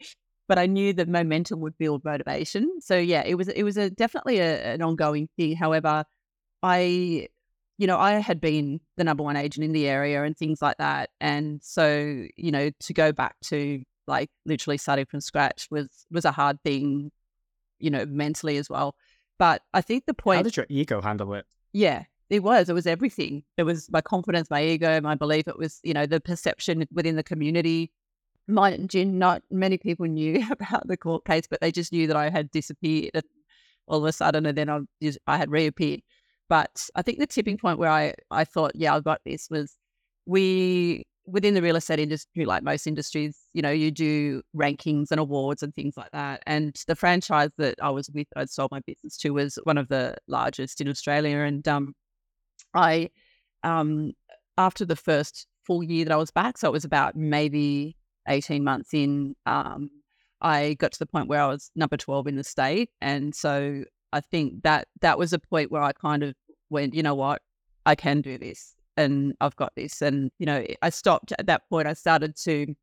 [0.49, 2.81] But I knew that momentum would build motivation.
[2.81, 5.57] So yeah, it was it was a definitely a, an ongoing thing.
[5.57, 6.05] However,
[6.63, 7.29] I
[7.79, 10.77] you know, I had been the number one agent in the area and things like
[10.77, 11.11] that.
[11.21, 16.25] And so, you know, to go back to like literally starting from scratch was was
[16.25, 17.11] a hard thing,
[17.79, 18.95] you know, mentally as well.
[19.39, 21.47] But I think the point How did your ego handle it?
[21.73, 22.69] Yeah, it was.
[22.69, 23.43] It was everything.
[23.57, 25.49] It was my confidence, my ego, my belief.
[25.49, 27.91] It was, you know, the perception within the community.
[28.49, 32.17] Mind you, not many people knew about the court case, but they just knew that
[32.17, 33.23] I had disappeared
[33.89, 36.01] all of a sudden, and then I, just, I had reappeared.
[36.49, 39.77] But I think the tipping point where I, I thought, yeah, I got this was
[40.27, 45.21] we within the real estate industry, like most industries, you know, you do rankings and
[45.21, 46.43] awards and things like that.
[46.47, 49.89] And the franchise that I was with, I'd sold my business to, was one of
[49.89, 51.39] the largest in Australia.
[51.39, 51.95] And um,
[52.75, 53.11] I,
[53.63, 54.13] um,
[54.59, 57.97] after the first full year that I was back, so it was about maybe
[58.29, 59.91] 18 months in, um,
[60.41, 62.91] I got to the point where I was number 12 in the state.
[63.01, 66.35] And so I think that that was a point where I kind of
[66.71, 67.43] went, you know what,
[67.87, 68.75] I can do this.
[68.97, 70.03] and I've got this.
[70.03, 71.87] And, you know, I stopped at that point.
[71.89, 72.75] I started to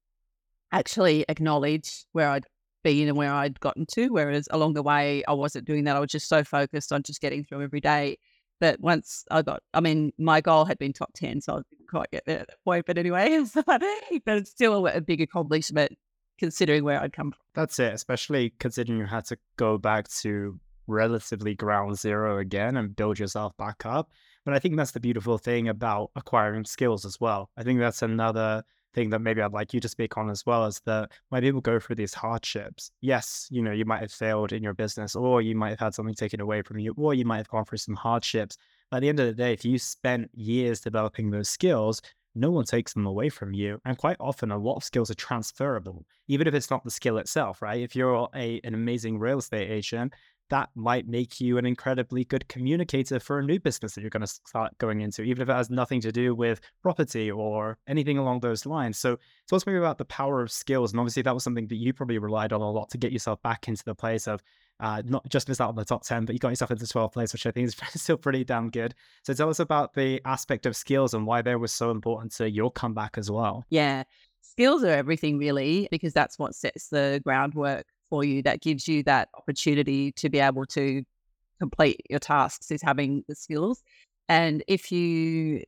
[0.72, 2.46] actually acknowledge where I'd
[2.84, 4.10] been and where I'd gotten to.
[4.10, 5.96] Whereas along the way, I wasn't doing that.
[5.96, 8.18] I was just so focused on just getting through every day.
[8.60, 11.88] But once I got, I mean, my goal had been top 10, so I didn't
[11.90, 12.86] quite get there at that point.
[12.86, 13.82] But anyway, but
[14.26, 15.98] it's still a, a big accomplishment
[16.38, 17.42] considering where I'd come from.
[17.54, 22.96] That's it, especially considering you had to go back to relatively ground zero again and
[22.96, 24.10] build yourself back up.
[24.46, 27.50] But I think that's the beautiful thing about acquiring skills as well.
[27.58, 30.66] I think that's another thing that maybe I'd like you to speak on as well
[30.66, 34.52] is that when people go through these hardships, yes, you know, you might have failed
[34.52, 37.26] in your business or you might have had something taken away from you or you
[37.26, 38.58] might have gone through some hardships.
[38.90, 42.02] But at the end of the day, if you spent years developing those skills,
[42.36, 43.80] no one takes them away from you.
[43.86, 47.18] And quite often, a lot of skills are transferable, even if it's not the skill
[47.18, 47.82] itself, right?
[47.82, 50.14] If you're a, an amazing real estate agent,
[50.50, 54.22] that might make you an incredibly good communicator for a new business that you're going
[54.22, 58.18] to start going into, even if it has nothing to do with property or anything
[58.18, 58.98] along those lines.
[58.98, 60.92] So, talk to maybe about the power of skills.
[60.92, 63.42] And obviously, that was something that you probably relied on a lot to get yourself
[63.42, 64.42] back into the place of
[64.80, 67.14] uh, not just miss out on the top 10, but you got yourself into 12th
[67.14, 68.96] place, which I think is still pretty damn good.
[69.24, 72.50] So, tell us about the aspect of skills and why they were so important to
[72.50, 73.66] your comeback as well.
[73.70, 74.04] Yeah.
[74.42, 79.04] Skills are everything, really, because that's what sets the groundwork for you that gives you
[79.04, 81.04] that opportunity to be able to
[81.60, 83.84] complete your tasks is having the skills.
[84.28, 85.64] And if you,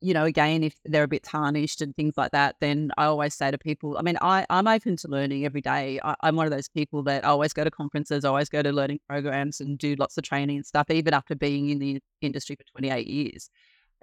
[0.00, 3.34] you know, again, if they're a bit tarnished and things like that, then I always
[3.34, 6.00] say to people, I mean, I, I'm open to learning every day.
[6.02, 9.00] I, I'm one of those people that always go to conferences, always go to learning
[9.08, 12.64] programs and do lots of training and stuff, even after being in the industry for
[12.72, 13.50] 28 years.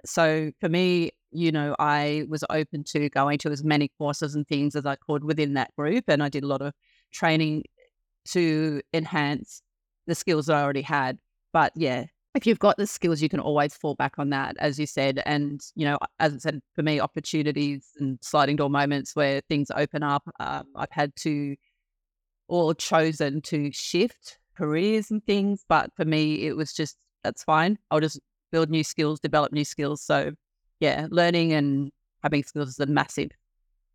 [0.04, 4.46] So for me, you know, I was open to going to as many courses and
[4.46, 6.04] things as I could within that group.
[6.08, 6.72] And I did a lot of
[7.12, 7.64] training
[8.26, 9.62] to enhance
[10.06, 11.18] the skills that I already had.
[11.52, 14.78] But yeah, if you've got the skills, you can always fall back on that, as
[14.78, 15.22] you said.
[15.24, 19.70] And, you know, as I said, for me, opportunities and sliding door moments where things
[19.74, 21.56] open up, um, I've had to
[22.48, 25.64] or chosen to shift careers and things.
[25.68, 27.78] But for me, it was just, that's fine.
[27.90, 28.20] I'll just
[28.52, 30.02] build new skills, develop new skills.
[30.02, 30.32] So,
[30.78, 31.90] yeah, learning and
[32.22, 33.30] having skills is a massive,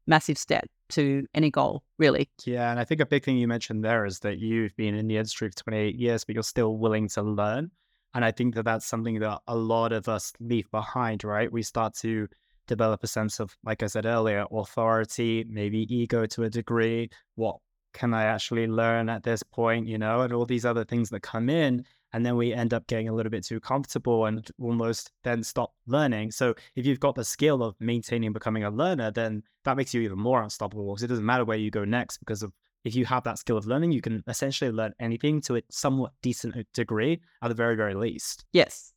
[0.08, 2.30] massive step to any goal, really.
[2.46, 2.70] Yeah.
[2.70, 5.18] And I think a big thing you mentioned there is that you've been in the
[5.18, 7.72] industry for 28 years, but you're still willing to learn.
[8.14, 11.52] And I think that that's something that a lot of us leave behind, right?
[11.52, 12.28] We start to
[12.68, 17.10] develop a sense of, like I said earlier, authority, maybe ego to a degree.
[17.36, 17.58] What
[17.94, 21.22] can I actually learn at this point, you know, and all these other things that
[21.22, 25.12] come in and then we end up getting a little bit too comfortable and almost
[25.24, 26.32] then stop learning.
[26.32, 30.02] So if you've got the skill of maintaining becoming a learner, then that makes you
[30.02, 32.52] even more unstoppable because it doesn't matter where you go next because of
[32.84, 36.14] if you have that skill of learning, you can essentially learn anything to a somewhat
[36.22, 38.46] decent degree at the very, very least.
[38.54, 38.94] Yes.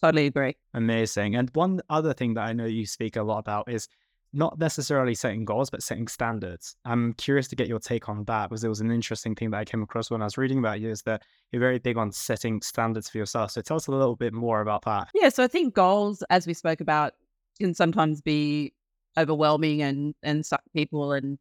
[0.00, 0.56] Totally agree.
[0.74, 1.36] Amazing.
[1.36, 3.88] And one other thing that I know you speak a lot about is
[4.32, 6.76] not necessarily setting goals, but setting standards.
[6.84, 9.58] I'm curious to get your take on that because it was an interesting thing that
[9.58, 12.12] I came across when I was reading about you is that you're very big on
[12.12, 13.50] setting standards for yourself.
[13.50, 15.08] So tell us a little bit more about that.
[15.14, 15.30] Yeah.
[15.30, 17.14] So I think goals, as we spoke about,
[17.58, 18.72] can sometimes be
[19.18, 21.12] overwhelming and, and suck people.
[21.12, 21.38] And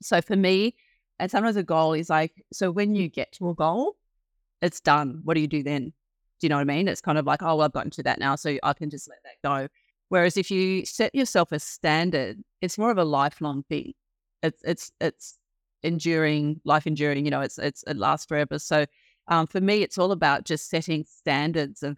[0.00, 0.74] so for me,
[1.18, 3.96] and sometimes a goal is like, so when you get to a goal,
[4.62, 5.20] it's done.
[5.24, 5.92] What do you do then?
[6.40, 6.88] Do you know what I mean?
[6.88, 9.08] It's kind of like, oh, well, I've gotten to that now, so I can just
[9.08, 9.68] let that go.
[10.10, 13.94] Whereas if you set yourself a standard, it's more of a lifelong thing.
[14.42, 15.38] It's it's it's
[15.84, 17.24] enduring, life enduring.
[17.24, 18.58] You know, it's it's it lasts forever.
[18.58, 18.86] So
[19.28, 21.96] um, for me, it's all about just setting standards of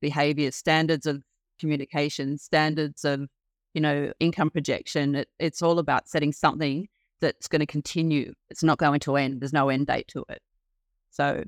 [0.00, 1.22] behavior, standards of
[1.60, 3.28] communication, standards of
[3.74, 5.14] you know income projection.
[5.14, 6.88] It, it's all about setting something
[7.20, 8.32] that's going to continue.
[8.48, 9.42] It's not going to end.
[9.42, 10.40] There's no end date to it.
[11.10, 11.44] So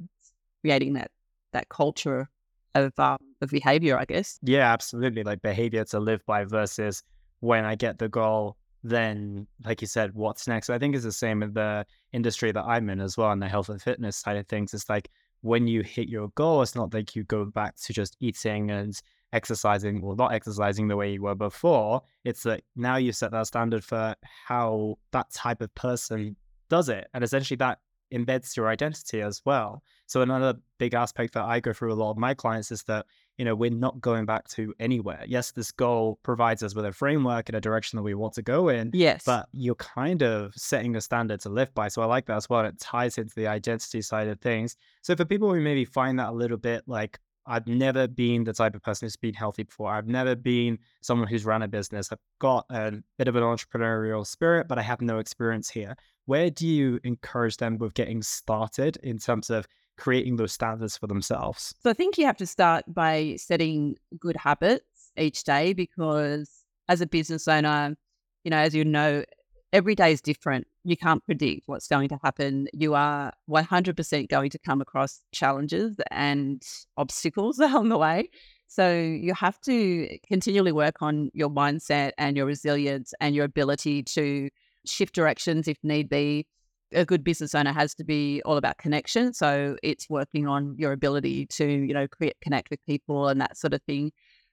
[0.60, 1.10] creating that
[1.54, 2.28] that culture
[2.74, 4.38] of um, of behavior, I guess.
[4.42, 5.22] Yeah, absolutely.
[5.22, 7.02] Like behavior to live by versus
[7.40, 10.70] when I get the goal, then like you said, what's next?
[10.70, 13.48] I think it's the same in the industry that I'm in as well, in the
[13.48, 14.74] health and fitness side of things.
[14.74, 15.10] It's like
[15.42, 18.98] when you hit your goal, it's not like you go back to just eating and
[19.32, 22.02] exercising or not exercising the way you were before.
[22.24, 24.14] It's that now you set that standard for
[24.46, 26.36] how that type of person
[26.70, 27.08] does it.
[27.12, 27.78] And essentially that
[28.14, 29.82] embeds your identity as well.
[30.06, 33.06] So another big aspect that I go through a lot of my clients is that
[33.36, 35.24] you know we're not going back to anywhere.
[35.26, 38.42] Yes, this goal provides us with a framework and a direction that we want to
[38.42, 38.90] go in.
[38.92, 41.88] Yes, but you're kind of setting a standard to live by.
[41.88, 42.64] So I like that as well.
[42.64, 44.76] It ties into the identity side of things.
[45.02, 48.52] So for people who maybe find that a little bit like I've never been the
[48.52, 49.92] type of person who's been healthy before.
[49.92, 52.10] I've never been someone who's run a business.
[52.10, 55.94] I've got a bit of an entrepreneurial spirit, but I have no experience here.
[56.26, 61.06] Where do you encourage them with getting started in terms of creating those standards for
[61.06, 61.74] themselves?
[61.82, 66.50] So I think you have to start by setting good habits each day because
[66.88, 67.96] as a business owner,
[68.42, 69.24] you know, as you know,
[69.72, 70.66] every day is different.
[70.84, 72.68] You can't predict what's going to happen.
[72.72, 76.62] You are 100% going to come across challenges and
[76.96, 78.30] obstacles along the way.
[78.66, 84.02] So you have to continually work on your mindset and your resilience and your ability
[84.04, 84.48] to
[84.86, 86.46] shift directions if need be.
[86.92, 89.32] A good business owner has to be all about connection.
[89.32, 93.56] So it's working on your ability to, you know, create, connect with people and that
[93.56, 94.12] sort of thing.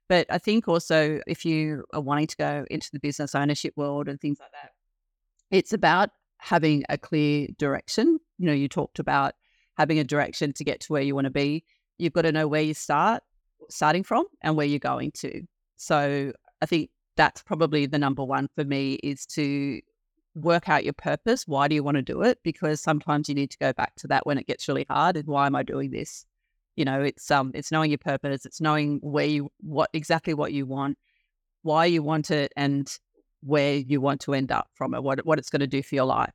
[0.09, 4.07] But I think also if you are wanting to go into the business ownership world
[4.07, 4.71] and things like that,
[5.51, 8.19] it's about having a clear direction.
[8.37, 9.35] You know, you talked about
[9.77, 11.63] having a direction to get to where you want to be.
[11.99, 13.21] You've got to know where you start,
[13.69, 15.43] starting from, and where you're going to.
[15.77, 19.79] So I think that's probably the number one for me is to
[20.35, 21.47] work out your purpose.
[21.47, 22.39] Why do you want to do it?
[22.43, 25.17] Because sometimes you need to go back to that when it gets really hard.
[25.17, 26.25] And why am I doing this?
[26.75, 28.45] You know, it's um, it's knowing your purpose.
[28.45, 30.97] It's knowing where you what exactly what you want,
[31.63, 32.89] why you want it, and
[33.41, 35.03] where you want to end up from it.
[35.03, 36.33] What what it's going to do for your life,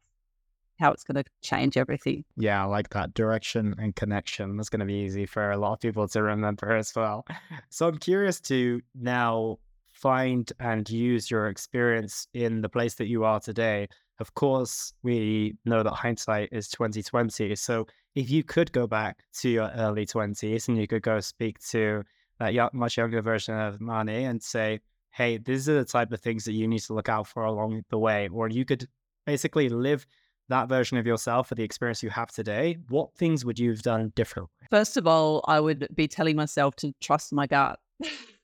[0.78, 2.24] how it's going to change everything.
[2.36, 4.58] Yeah, I like that direction and connection.
[4.58, 7.26] That's going to be easy for a lot of people to remember as well.
[7.70, 9.58] So I'm curious to now
[9.96, 13.88] find and use your experience in the place that you are today.
[14.18, 17.56] Of course, we know that hindsight is 2020.
[17.56, 21.58] So if you could go back to your early 20s and you could go speak
[21.70, 22.02] to
[22.38, 24.80] that much younger version of Marnie and say,
[25.12, 27.82] hey, these are the type of things that you need to look out for along
[27.88, 28.86] the way, or you could
[29.24, 30.06] basically live
[30.48, 33.82] that version of yourself for the experience you have today, what things would you have
[33.82, 34.52] done differently?
[34.70, 37.80] First of all, I would be telling myself to trust my gut.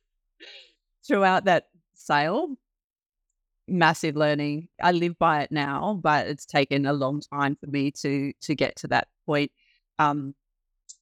[1.07, 2.57] Throughout that sale,
[3.69, 4.69] massive learning.
[4.83, 8.55] I live by it now, but it's taken a long time for me to to
[8.55, 9.51] get to that point.
[9.99, 10.35] Um,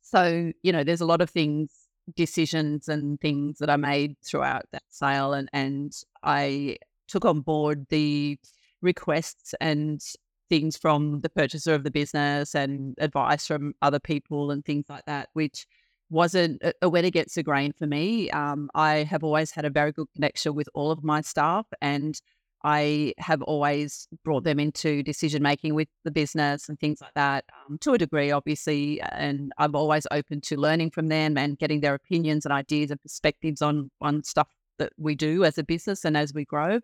[0.03, 1.71] so you know, there's a lot of things,
[2.17, 7.87] decisions and things that I made throughout that sale, and and I took on board
[7.91, 8.39] the
[8.83, 10.01] requests and
[10.49, 15.05] things from the purchaser of the business and advice from other people and things like
[15.07, 15.67] that, which
[16.11, 18.31] wasn't a, a against the grain for me.
[18.31, 22.21] Um, I have always had a very good connection with all of my staff, and
[22.63, 27.45] I have always brought them into decision making with the business and things like that
[27.67, 29.01] um, to a degree, obviously.
[29.01, 33.01] And I'm always open to learning from them and getting their opinions and ideas and
[33.01, 36.81] perspectives on on stuff that we do as a business and as we grow.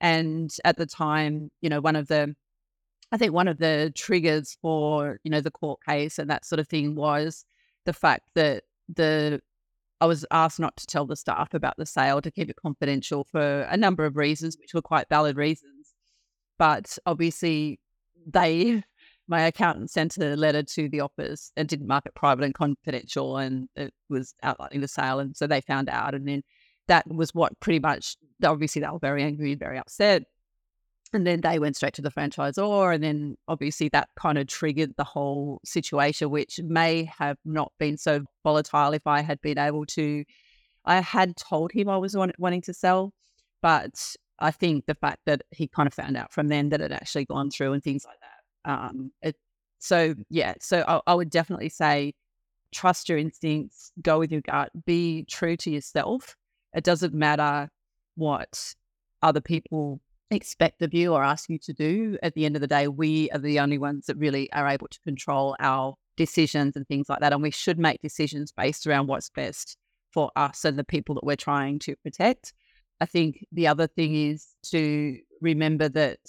[0.00, 2.34] And at the time, you know, one of the
[3.12, 6.58] I think one of the triggers for, you know, the court case and that sort
[6.58, 7.44] of thing was
[7.84, 9.40] the fact that the
[10.02, 13.22] I was asked not to tell the staff about the sale to keep it confidential
[13.22, 15.94] for a number of reasons, which were quite valid reasons.
[16.58, 17.78] But obviously,
[18.26, 18.82] they,
[19.28, 23.36] my accountant sent a letter to the office and didn't mark it private and confidential,
[23.36, 25.20] and it was outlining the sale.
[25.20, 26.16] And so they found out.
[26.16, 26.42] And then
[26.88, 30.24] that was what pretty much, obviously, they were very angry and very upset.
[31.14, 32.94] And then they went straight to the franchisor.
[32.94, 37.98] And then obviously that kind of triggered the whole situation, which may have not been
[37.98, 40.24] so volatile if I had been able to.
[40.84, 43.12] I had told him I was wanting to sell,
[43.60, 46.90] but I think the fact that he kind of found out from then that it
[46.90, 48.70] actually gone through and things like that.
[48.72, 49.36] Um, it,
[49.78, 52.14] so, yeah, so I, I would definitely say
[52.72, 56.36] trust your instincts, go with your gut, be true to yourself.
[56.74, 57.68] It doesn't matter
[58.14, 58.74] what
[59.22, 60.00] other people
[60.32, 62.18] expect of you or ask you to do.
[62.22, 64.88] At the end of the day, we are the only ones that really are able
[64.88, 67.32] to control our decisions and things like that.
[67.32, 69.76] And we should make decisions based around what's best
[70.12, 72.52] for us and the people that we're trying to protect.
[73.00, 76.20] I think the other thing is to remember that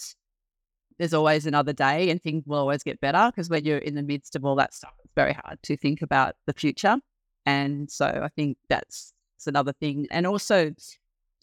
[0.98, 4.04] there's always another day and things will always get better because when you're in the
[4.04, 6.98] midst of all that stuff, it's very hard to think about the future.
[7.46, 10.08] And so I think that's, that's another thing.
[10.12, 10.74] And also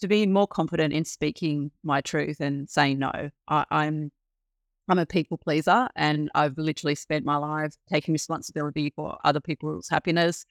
[0.00, 3.30] to be more confident in speaking my truth and saying no.
[3.48, 4.10] I, I'm
[4.88, 9.88] I'm a people pleaser and I've literally spent my life taking responsibility for other people's
[9.88, 10.44] happiness.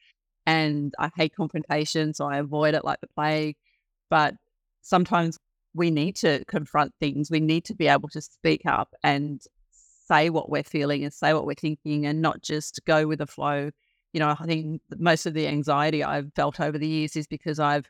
[0.45, 3.57] And I hate confrontation, so I avoid it like the plague.
[4.09, 4.35] But
[4.81, 5.37] sometimes
[5.73, 7.29] we need to confront things.
[7.29, 9.41] We need to be able to speak up and
[10.07, 13.27] say what we're feeling and say what we're thinking and not just go with the
[13.27, 13.71] flow.
[14.13, 17.59] You know, I think most of the anxiety I've felt over the years is because
[17.59, 17.89] I've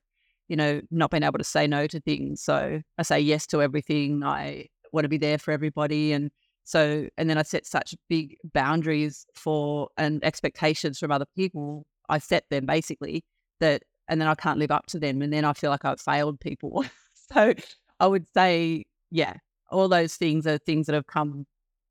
[0.50, 2.42] you know, not being able to say no to things.
[2.42, 4.24] So I say yes to everything.
[4.24, 6.12] I want to be there for everybody.
[6.12, 6.32] And
[6.64, 11.86] so, and then I set such big boundaries for and expectations from other people.
[12.10, 13.24] I set them basically
[13.60, 15.22] that, and then I can't live up to them.
[15.22, 16.84] And then I feel like I've failed people.
[17.32, 17.54] so
[18.00, 19.36] I would say, yeah,
[19.72, 21.46] all those things are things that have come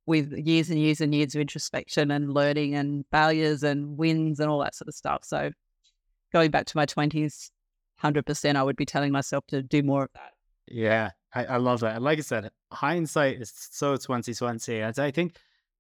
[0.07, 4.51] with years and years and years of introspection and learning and failures and wins and
[4.51, 5.21] all that sort of stuff.
[5.23, 5.53] So
[6.33, 7.51] going back to my 20s,
[8.03, 10.33] 100% I would be telling myself to do more of that.
[10.67, 11.97] Yeah, I, I love that.
[11.97, 14.81] And like I said, hindsight is so 2020.
[14.81, 15.37] And I think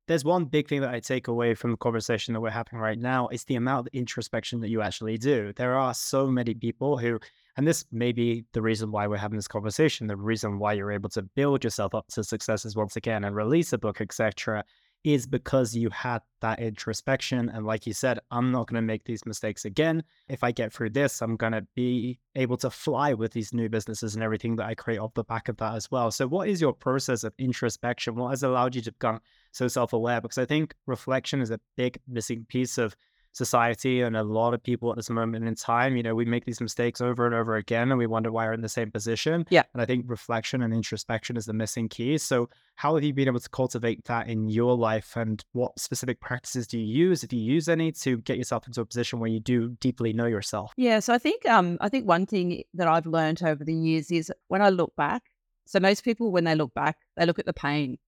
[0.06, 2.98] there's one big thing that I take away from the conversation that we're having right
[2.98, 5.52] now is the amount of introspection that you actually do.
[5.54, 7.20] There are so many people who,
[7.56, 10.92] and this may be the reason why we're having this conversation, the reason why you're
[10.92, 14.64] able to build yourself up to successes once again and release a book, etc
[15.05, 17.49] is because you had that introspection.
[17.49, 20.03] And like you said, I'm not going to make these mistakes again.
[20.28, 23.68] If I get through this, I'm going to be able to fly with these new
[23.68, 26.11] businesses and everything that I create off the back of that as well.
[26.11, 28.16] So, what is your process of introspection?
[28.16, 29.20] What has allowed you to become
[29.53, 30.20] so self aware?
[30.20, 32.96] Because I think reflection is a big missing piece of
[33.32, 35.96] society and a lot of people at this moment in time.
[35.96, 38.52] You know, we make these mistakes over and over again and we wonder why we're
[38.52, 39.46] in the same position.
[39.50, 39.62] Yeah.
[39.72, 42.18] And I think reflection and introspection is the missing key.
[42.18, 46.20] So, how have you been able to cultivate that in your life and what specific
[46.20, 49.30] practices do you use, if you use any, to get yourself into a position where
[49.30, 50.72] you do deeply know yourself?
[50.76, 51.00] Yeah.
[51.00, 54.32] So, I think, um, I think one thing that I've learned over the years is
[54.48, 55.22] when I look back,
[55.66, 57.98] so most people, when they look back, they look at the pain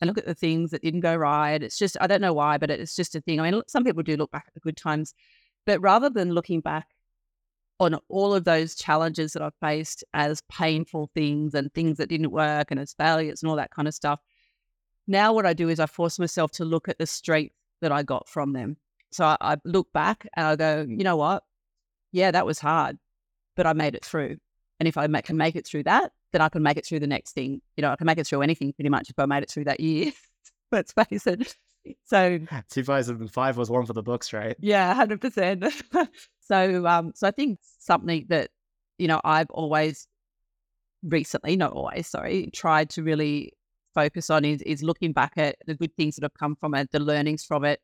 [0.00, 1.62] and look at the things that didn't go right.
[1.62, 3.40] It's just, I don't know why, but it's just a thing.
[3.40, 5.14] I mean, some people do look back at the good times,
[5.66, 6.88] but rather than looking back
[7.80, 12.30] on all of those challenges that I've faced as painful things and things that didn't
[12.30, 14.20] work and as failures and all that kind of stuff,
[15.06, 18.02] now what I do is I force myself to look at the strength that I
[18.02, 18.76] got from them.
[19.12, 21.44] So I, I look back and I go, you know what?
[22.12, 22.98] Yeah, that was hard,
[23.56, 24.36] but I made it through.
[24.80, 27.06] And if I can make it through that, then I can make it through the
[27.06, 27.62] next thing.
[27.76, 29.64] You know, I can make it through anything pretty much if I made it through
[29.64, 30.12] that year.
[30.72, 31.54] Let's face it.
[32.04, 34.56] So 2005 was one for the books, right?
[34.58, 35.64] Yeah, hundred percent.
[36.46, 38.50] So, um, so I think something that
[38.98, 40.06] you know I've always
[41.02, 43.54] recently, not always, sorry, tried to really
[43.94, 46.90] focus on is is looking back at the good things that have come from it,
[46.92, 47.80] the learnings from it,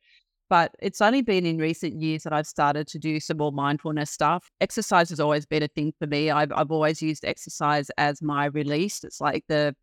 [0.50, 4.10] but it's only been in recent years that I've started to do some more mindfulness
[4.10, 4.50] stuff.
[4.60, 6.28] Exercise has always been a thing for me.
[6.28, 9.04] I've, I've always used exercise as my release.
[9.04, 9.76] It's like the,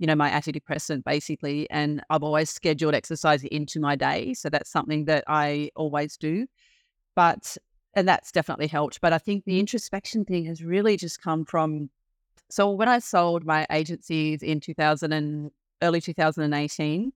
[0.00, 1.70] you know, my antidepressant basically.
[1.70, 4.34] And I've always scheduled exercise into my day.
[4.34, 6.48] So that's something that I always do.
[7.14, 7.56] But,
[7.94, 9.00] and that's definitely helped.
[9.00, 9.60] But I think the mm-hmm.
[9.60, 11.90] introspection thing has really just come from,
[12.50, 17.12] so when I sold my agencies in 2000 and early 2018,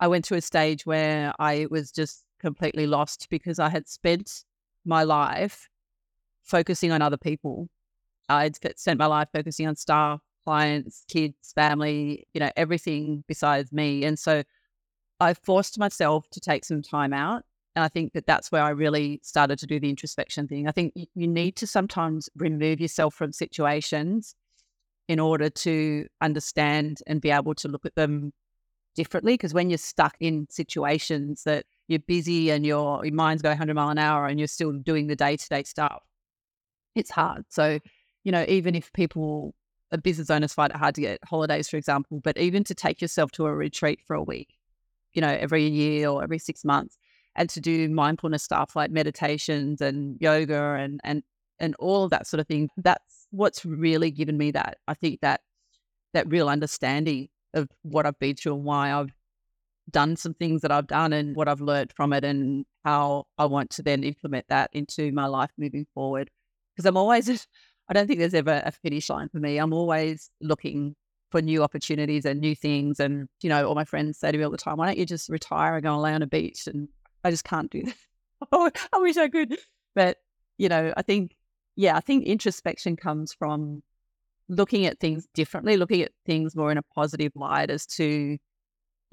[0.00, 4.44] I went to a stage where I was just completely lost because I had spent
[4.84, 5.70] my life
[6.42, 7.70] focusing on other people.
[8.28, 14.04] I'd spent my life focusing on staff, clients, kids, family, you know, everything besides me.
[14.04, 14.42] And so
[15.20, 17.44] I forced myself to take some time out.
[17.74, 20.68] And I think that that's where I really started to do the introspection thing.
[20.68, 24.34] I think you need to sometimes remove yourself from situations
[25.08, 28.32] in order to understand and be able to look at them
[28.94, 33.52] differently because when you're stuck in situations that you're busy and your, your mind's going
[33.52, 36.02] 100 mile an hour and you're still doing the day-to-day stuff
[36.94, 37.44] it's hard.
[37.48, 37.80] So
[38.22, 39.54] you know even if people
[40.02, 43.30] business owners find it hard to get holidays for example but even to take yourself
[43.30, 44.48] to a retreat for a week
[45.12, 46.98] you know every year or every six months
[47.36, 51.22] and to do mindfulness stuff like meditations and yoga and and
[51.60, 55.20] and all of that sort of thing that's what's really given me that i think
[55.20, 55.42] that
[56.14, 59.12] that real understanding of what I've been through and why I've
[59.90, 63.46] done some things that I've done and what I've learned from it and how I
[63.46, 66.30] want to then implement that into my life moving forward.
[66.74, 67.28] Because I'm always,
[67.88, 69.58] I don't think there's ever a finish line for me.
[69.58, 70.94] I'm always looking
[71.30, 73.00] for new opportunities and new things.
[73.00, 75.06] And, you know, all my friends say to me all the time, why don't you
[75.06, 76.66] just retire and go and lay on a beach?
[76.66, 76.88] And
[77.22, 77.96] I just can't do that.
[78.52, 79.58] oh, I wish I could.
[79.94, 80.18] But,
[80.58, 81.36] you know, I think,
[81.76, 83.82] yeah, I think introspection comes from
[84.48, 88.38] looking at things differently, looking at things more in a positive light as to,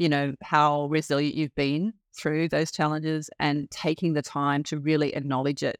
[0.01, 5.13] you know, how resilient you've been through those challenges and taking the time to really
[5.13, 5.77] acknowledge it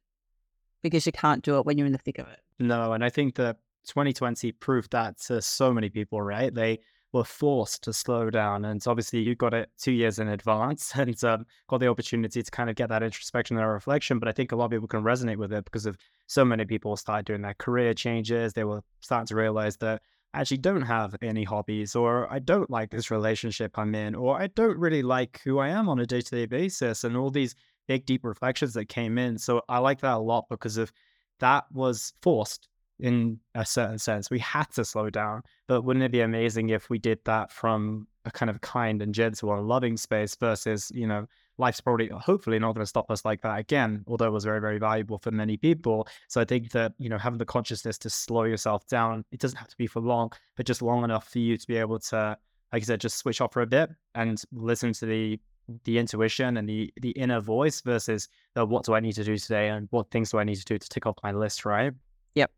[0.83, 2.39] because you can't do it when you're in the thick of it.
[2.59, 3.57] No, and I think that
[3.87, 6.53] 2020 proved that to so many people, right?
[6.53, 6.81] They
[7.13, 8.63] were forced to slow down.
[8.63, 12.51] And obviously, you got it two years in advance and um, got the opportunity to
[12.51, 14.19] kind of get that introspection and reflection.
[14.19, 15.97] But I think a lot of people can resonate with it because of
[16.27, 18.53] so many people started doing their career changes.
[18.53, 20.03] They were starting to realize that
[20.33, 24.47] actually don't have any hobbies, or I don't like this relationship I'm in, or I
[24.47, 27.55] don't really like who I am on a day to day basis, and all these
[27.87, 29.37] big, deep reflections that came in.
[29.37, 30.91] So I like that a lot because of
[31.39, 32.69] that was forced
[32.99, 34.29] in a certain sense.
[34.29, 38.07] We had to slow down, but wouldn't it be amazing if we did that from
[38.25, 41.25] a kind of kind and gentle and loving space versus, you know,
[41.57, 44.59] life's probably hopefully not going to stop us like that again, although it was very,
[44.59, 46.07] very valuable for many people.
[46.27, 49.57] So I think that, you know, having the consciousness to slow yourself down, it doesn't
[49.57, 52.37] have to be for long, but just long enough for you to be able to,
[52.73, 55.39] like I said, just switch off for a bit and listen to the
[55.85, 59.37] the intuition and the the inner voice versus the what do I need to do
[59.37, 61.93] today and what things do I need to do to tick off my list, right?
[62.35, 62.51] Yep.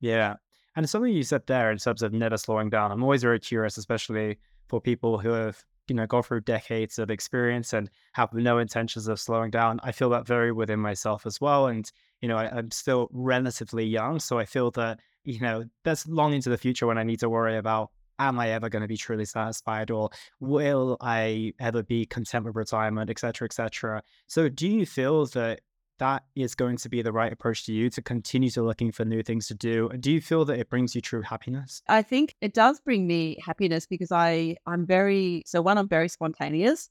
[0.00, 0.34] Yeah.
[0.76, 3.78] And something you said there in terms of never slowing down, I'm always very curious,
[3.78, 8.58] especially for people who have, you know, gone through decades of experience and have no
[8.58, 9.80] intentions of slowing down.
[9.82, 11.66] I feel that very within myself as well.
[11.66, 14.20] And, you know, I, I'm still relatively young.
[14.20, 17.28] So I feel that, you know, that's long into the future when I need to
[17.28, 20.10] worry about am I ever going to be truly satisfied or
[20.40, 24.02] will I ever be content with retirement, et cetera, et cetera.
[24.26, 25.60] So do you feel that
[25.98, 29.04] that is going to be the right approach to you to continue to looking for
[29.04, 29.90] new things to do?
[30.00, 31.82] Do you feel that it brings you true happiness?
[31.88, 36.08] I think it does bring me happiness because I I'm very so one I'm very
[36.08, 36.90] spontaneous.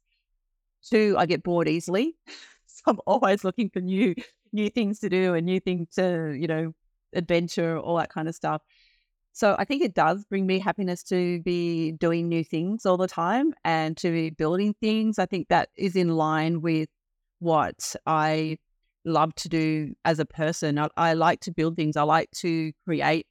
[0.83, 2.15] Two, I get bored easily.
[2.65, 4.15] so I'm always looking for new
[4.51, 6.73] new things to do and new things to, you know,
[7.13, 8.61] adventure, all that kind of stuff.
[9.35, 13.07] So I think it does bring me happiness to be doing new things all the
[13.07, 15.17] time and to be building things.
[15.17, 16.87] I think that is in line with
[17.39, 18.59] what I
[19.05, 20.79] love to do as a person.
[20.79, 21.97] I, I like to build things.
[21.97, 23.27] I like to create,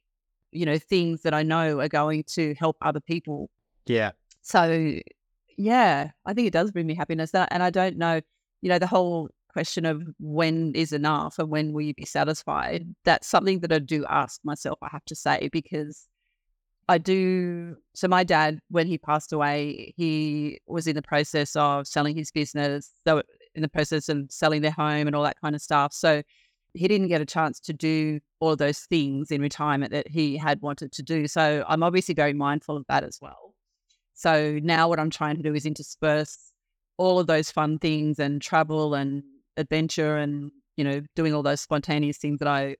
[0.51, 3.49] you know, things that I know are going to help other people.
[3.85, 4.11] Yeah.
[4.41, 4.99] So,
[5.57, 7.31] yeah, I think it does bring me happiness.
[7.33, 8.21] And I don't know,
[8.61, 12.87] you know, the whole question of when is enough and when will you be satisfied.
[13.05, 16.07] That's something that I do ask myself, I have to say, because
[16.89, 17.77] I do.
[17.93, 22.31] So, my dad, when he passed away, he was in the process of selling his
[22.31, 22.91] business.
[23.05, 23.21] So,
[23.55, 25.93] in the process of selling their home and all that kind of stuff.
[25.93, 26.23] So
[26.73, 30.37] he didn't get a chance to do all of those things in retirement that he
[30.37, 31.27] had wanted to do.
[31.27, 33.53] So I'm obviously very mindful of that as well.
[34.15, 36.37] So now what I'm trying to do is intersperse
[36.97, 39.23] all of those fun things and travel and
[39.57, 42.75] adventure and, you know, doing all those spontaneous things that I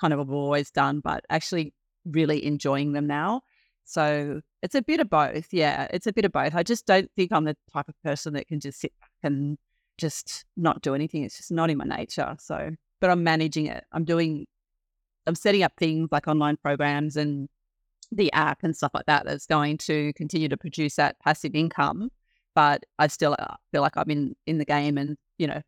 [0.00, 1.72] kind of have always done, but actually
[2.04, 3.42] really enjoying them now.
[3.84, 5.52] So it's a bit of both.
[5.52, 6.54] Yeah, it's a bit of both.
[6.54, 9.56] I just don't think I'm the type of person that can just sit back and
[9.98, 11.22] just not do anything.
[11.22, 12.36] It's just not in my nature.
[12.38, 12.70] So,
[13.00, 13.84] but I'm managing it.
[13.92, 14.46] I'm doing,
[15.26, 17.48] I'm setting up things like online programs and
[18.12, 22.10] the app and stuff like that that's going to continue to produce that passive income.
[22.54, 25.60] But I still uh, feel like I'm in in the game and you know,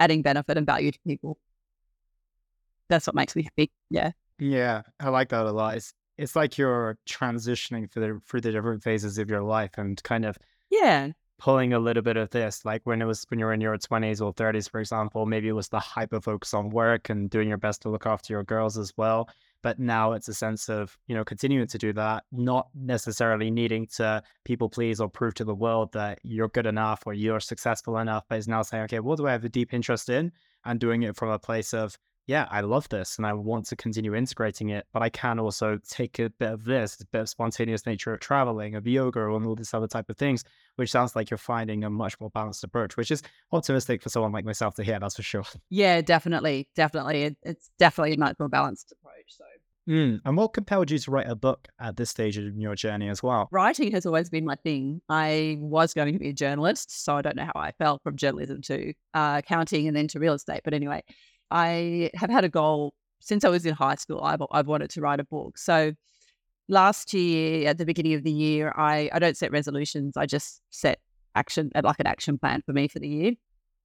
[0.00, 1.38] adding benefit and value to people.
[2.88, 3.70] That's what makes me happy.
[3.90, 4.12] Yeah.
[4.38, 5.76] Yeah, I like that a lot.
[5.76, 10.02] It's it's like you're transitioning through the through the different phases of your life and
[10.02, 10.36] kind of
[10.70, 11.10] yeah
[11.42, 13.76] pulling a little bit of this, like when it was when you were in your
[13.76, 17.48] 20s or 30s, for example, maybe it was the hyper focus on work and doing
[17.48, 19.28] your best to look after your girls as well.
[19.60, 23.88] But now it's a sense of, you know, continuing to do that, not necessarily needing
[23.96, 27.98] to people please or prove to the world that you're good enough or you're successful
[27.98, 30.30] enough, but is now saying, okay, what do I have a deep interest in?
[30.64, 33.76] And doing it from a place of, yeah, I love this and I want to
[33.76, 37.28] continue integrating it, but I can also take a bit of this, a bit of
[37.28, 40.44] spontaneous nature of traveling, of yoga, and all this other type of things,
[40.76, 44.32] which sounds like you're finding a much more balanced approach, which is optimistic for someone
[44.32, 45.44] like myself to hear, that's for sure.
[45.70, 46.68] Yeah, definitely.
[46.76, 47.22] Definitely.
[47.22, 49.24] It, it's definitely a much more balanced approach.
[49.28, 49.44] So.
[49.88, 50.20] Mm.
[50.24, 53.22] And what compelled you to write a book at this stage in your journey as
[53.22, 53.48] well?
[53.50, 55.00] Writing has always been my thing.
[55.08, 58.16] I was going to be a journalist, so I don't know how I fell from
[58.16, 60.60] journalism to uh, accounting and then to real estate.
[60.62, 61.02] But anyway,
[61.52, 64.20] I have had a goal since I was in high school.
[64.22, 65.58] I've, I've wanted to write a book.
[65.58, 65.92] So
[66.68, 70.16] last year, at the beginning of the year, I, I don't set resolutions.
[70.16, 70.98] I just set
[71.34, 73.32] action, uh, like an action plan for me for the year.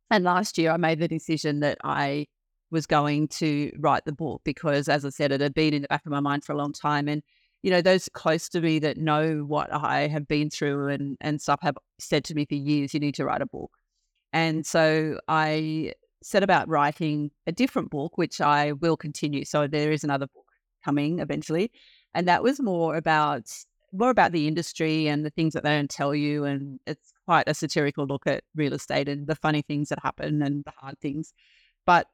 [0.09, 2.28] And last year, I made the decision that I
[2.72, 5.88] was going to write the book because, as I said, it had been in the
[5.88, 7.07] back of my mind for a long time.
[7.07, 7.22] And,
[7.61, 11.41] you know, those close to me that know what I have been through and, and
[11.41, 13.72] stuff have said to me for years, you need to write a book.
[14.34, 15.93] And so I
[16.24, 19.45] set about writing a different book, which I will continue.
[19.45, 20.45] So there is another book
[20.84, 21.72] coming eventually,
[22.13, 23.49] and that was more about
[23.93, 27.47] more about the industry and the things that they don't tell you, and it's quite
[27.47, 30.99] a satirical look at real estate and the funny things that happen and the hard
[30.99, 31.34] things.
[31.86, 32.07] But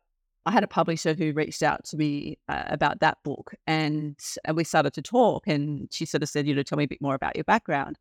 [0.45, 4.57] I had a publisher who reached out to me uh, about that book, and, and
[4.57, 5.47] we started to talk.
[5.47, 7.97] And she sort of said, "You know, tell me a bit more about your background."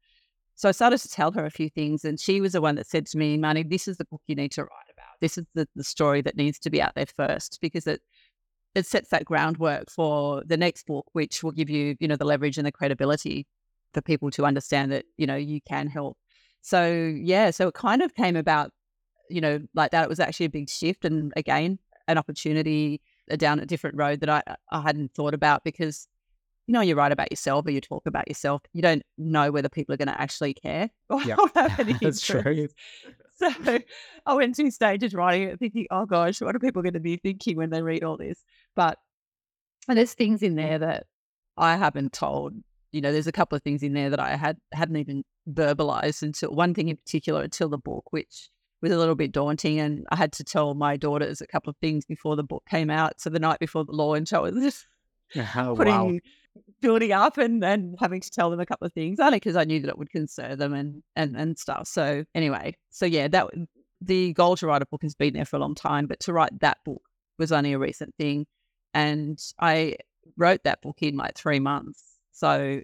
[0.54, 2.86] So I started to tell her a few things, and she was the one that
[2.86, 5.20] said to me, "Marnie, this is the book you need to write about.
[5.20, 8.02] this is the, the story that needs to be out there first because it
[8.74, 12.24] it sets that groundwork for the next book, which will give you, you know, the
[12.24, 13.46] leverage and the credibility
[13.92, 16.16] for people to understand that, you know, you can help.
[16.62, 18.70] So yeah, so it kind of came about,
[19.28, 20.04] you know, like that.
[20.04, 21.78] It was actually a big shift and again,
[22.08, 23.00] an opportunity
[23.36, 26.08] down a different road that I, I hadn't thought about because,
[26.66, 29.68] you know, you write about yourself or you talk about yourself, you don't know whether
[29.68, 32.68] people are going to actually care or Yeah, have any that's true.
[33.34, 33.80] So
[34.26, 37.16] I went two stages writing it, thinking, oh gosh, what are people going to be
[37.16, 38.44] thinking when they read all this?
[38.76, 38.98] But
[39.88, 41.06] and there's things in there that
[41.56, 42.54] I haven't told.
[42.92, 46.22] You know, there's a couple of things in there that I had hadn't even verbalized
[46.22, 48.50] until one thing in particular until the book, which
[48.80, 49.80] was a little bit daunting.
[49.80, 52.90] And I had to tell my daughters a couple of things before the book came
[52.90, 53.20] out.
[53.20, 54.86] So the night before the launch, I was just
[55.56, 56.18] Oh, putting wow.
[56.80, 59.64] Building up and and having to tell them a couple of things only because I
[59.64, 61.86] knew that it would concern them and and and stuff.
[61.88, 63.48] So anyway, so yeah, that
[64.00, 66.32] the goal to write a book has been there for a long time, but to
[66.32, 67.02] write that book
[67.38, 68.46] was only a recent thing,
[68.94, 69.96] and I
[70.36, 72.02] wrote that book in like three months.
[72.32, 72.80] So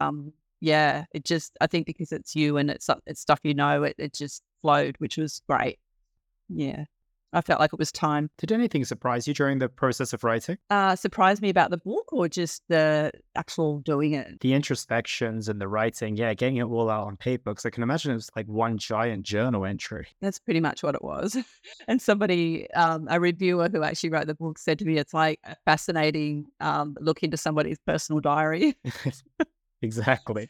[0.00, 3.84] um yeah, it just I think because it's you and it's it's stuff you know,
[3.84, 5.78] it it just flowed, which was great.
[6.48, 6.84] Yeah.
[7.32, 8.30] I felt like it was time.
[8.38, 10.58] Did anything surprise you during the process of writing?
[10.68, 14.40] Uh, surprise me about the book or just the actual doing it?
[14.40, 17.50] The introspections and the writing, yeah, getting it all out on paper.
[17.50, 20.08] Because I can imagine it was like one giant journal entry.
[20.20, 21.36] That's pretty much what it was.
[21.88, 25.38] and somebody, um, a reviewer who actually wrote the book, said to me, "It's like
[25.44, 28.76] a fascinating um, look into somebody's personal diary."
[29.82, 30.48] exactly.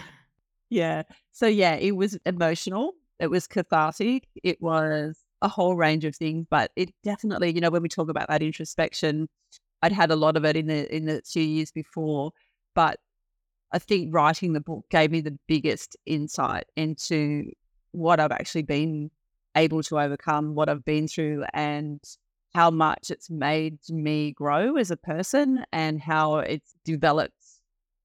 [0.70, 1.02] yeah.
[1.32, 2.92] So yeah, it was emotional.
[3.18, 4.28] It was cathartic.
[4.42, 8.08] It was a whole range of things, but it definitely, you know, when we talk
[8.08, 9.28] about that introspection,
[9.82, 12.32] I'd had a lot of it in the in the two years before,
[12.74, 12.98] but
[13.70, 17.52] I think writing the book gave me the biggest insight into
[17.92, 19.10] what I've actually been
[19.54, 22.00] able to overcome, what I've been through, and
[22.54, 27.34] how much it's made me grow as a person and how it's developed,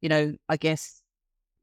[0.01, 0.98] you know, I guess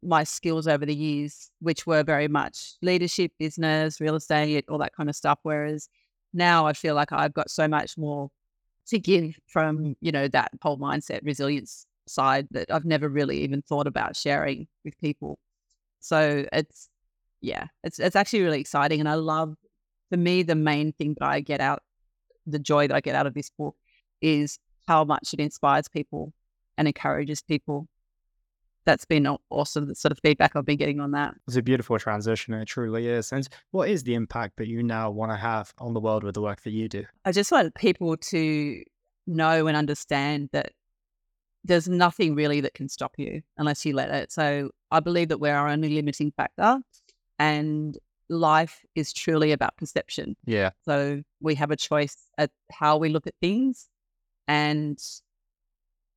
[0.06, 4.94] my skills over the years, which were very much leadership, business, real estate, all that
[4.94, 5.38] kind of stuff.
[5.42, 5.88] Whereas
[6.32, 8.30] now I feel like I've got so much more
[8.88, 13.62] to give from, you know, that whole mindset resilience side that I've never really even
[13.62, 15.38] thought about sharing with people.
[16.00, 16.88] So it's,
[17.40, 19.00] yeah, it's, it's actually really exciting.
[19.00, 19.56] And I love,
[20.10, 21.82] for me, the main thing that I get out,
[22.46, 23.74] the joy that I get out of this book
[24.20, 26.32] is how much it inspires people
[26.78, 27.88] and encourages people
[28.86, 29.88] that's been awesome.
[29.88, 31.34] The sort of feedback I've been getting on that.
[31.46, 32.54] It's a beautiful transition.
[32.54, 33.32] It truly is.
[33.32, 36.34] And what is the impact that you now want to have on the world with
[36.34, 37.04] the work that you do?
[37.24, 38.82] I just want people to
[39.26, 40.72] know and understand that
[41.64, 44.30] there's nothing really that can stop you unless you let it.
[44.32, 46.78] So I believe that we're our only limiting factor
[47.38, 50.36] and life is truly about perception.
[50.46, 50.70] Yeah.
[50.84, 53.88] So we have a choice at how we look at things
[54.46, 54.98] and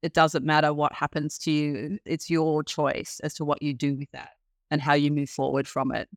[0.02, 2.00] it doesn't matter what happens to you.
[2.06, 4.32] It's your choice as to what you do with that
[4.72, 6.08] and how you move forward from it.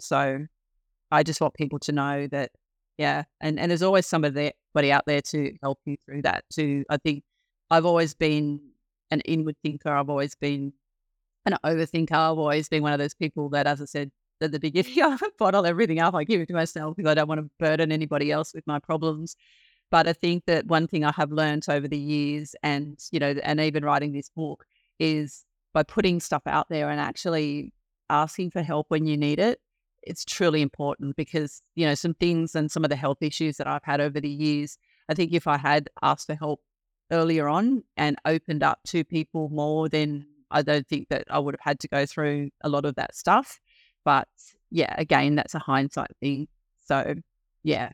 [0.00, 0.46] So
[1.10, 2.50] I just want people to know that,
[2.98, 6.84] yeah, and, and there's always somebody out there to help you through that too.
[6.90, 7.22] I think
[7.70, 8.60] I've always been
[9.10, 9.90] an inward thinker.
[9.90, 10.72] I've always been
[11.46, 12.12] an overthinker.
[12.12, 15.18] I've always been one of those people that, as I said at the beginning, I
[15.38, 16.14] bottle everything up.
[16.14, 18.78] I give it to myself because I don't want to burden anybody else with my
[18.78, 19.36] problems.
[19.92, 23.34] But I think that one thing I have learned over the years and, you know,
[23.44, 24.64] and even writing this book
[24.98, 27.74] is by putting stuff out there and actually
[28.08, 29.60] asking for help when you need it,
[30.02, 33.66] it's truly important because, you know, some things and some of the health issues that
[33.66, 34.78] I've had over the years,
[35.10, 36.60] I think if I had asked for help
[37.10, 41.52] earlier on and opened up to people more, then I don't think that I would
[41.54, 43.60] have had to go through a lot of that stuff.
[44.06, 44.28] But
[44.70, 46.48] yeah, again, that's a hindsight thing.
[46.80, 47.16] So
[47.62, 47.90] yeah,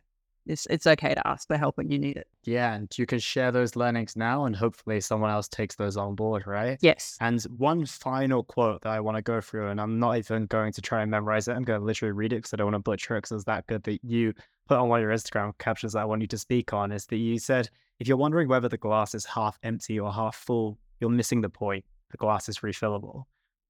[0.48, 2.26] it's it's okay to ask for help when you need it.
[2.44, 6.14] Yeah, and you can share those learnings now, and hopefully someone else takes those on
[6.14, 6.78] board, right?
[6.80, 7.16] Yes.
[7.20, 10.72] And one final quote that I want to go through, and I'm not even going
[10.72, 11.52] to try and memorize it.
[11.52, 13.44] I'm going to literally read it because I don't want to butcher it because it's
[13.44, 14.32] that good that you
[14.66, 16.92] put on one of your Instagram captions that I want you to speak on.
[16.92, 17.68] Is that you said,
[17.98, 21.50] if you're wondering whether the glass is half empty or half full, you're missing the
[21.50, 21.84] point.
[22.10, 23.24] The glass is refillable.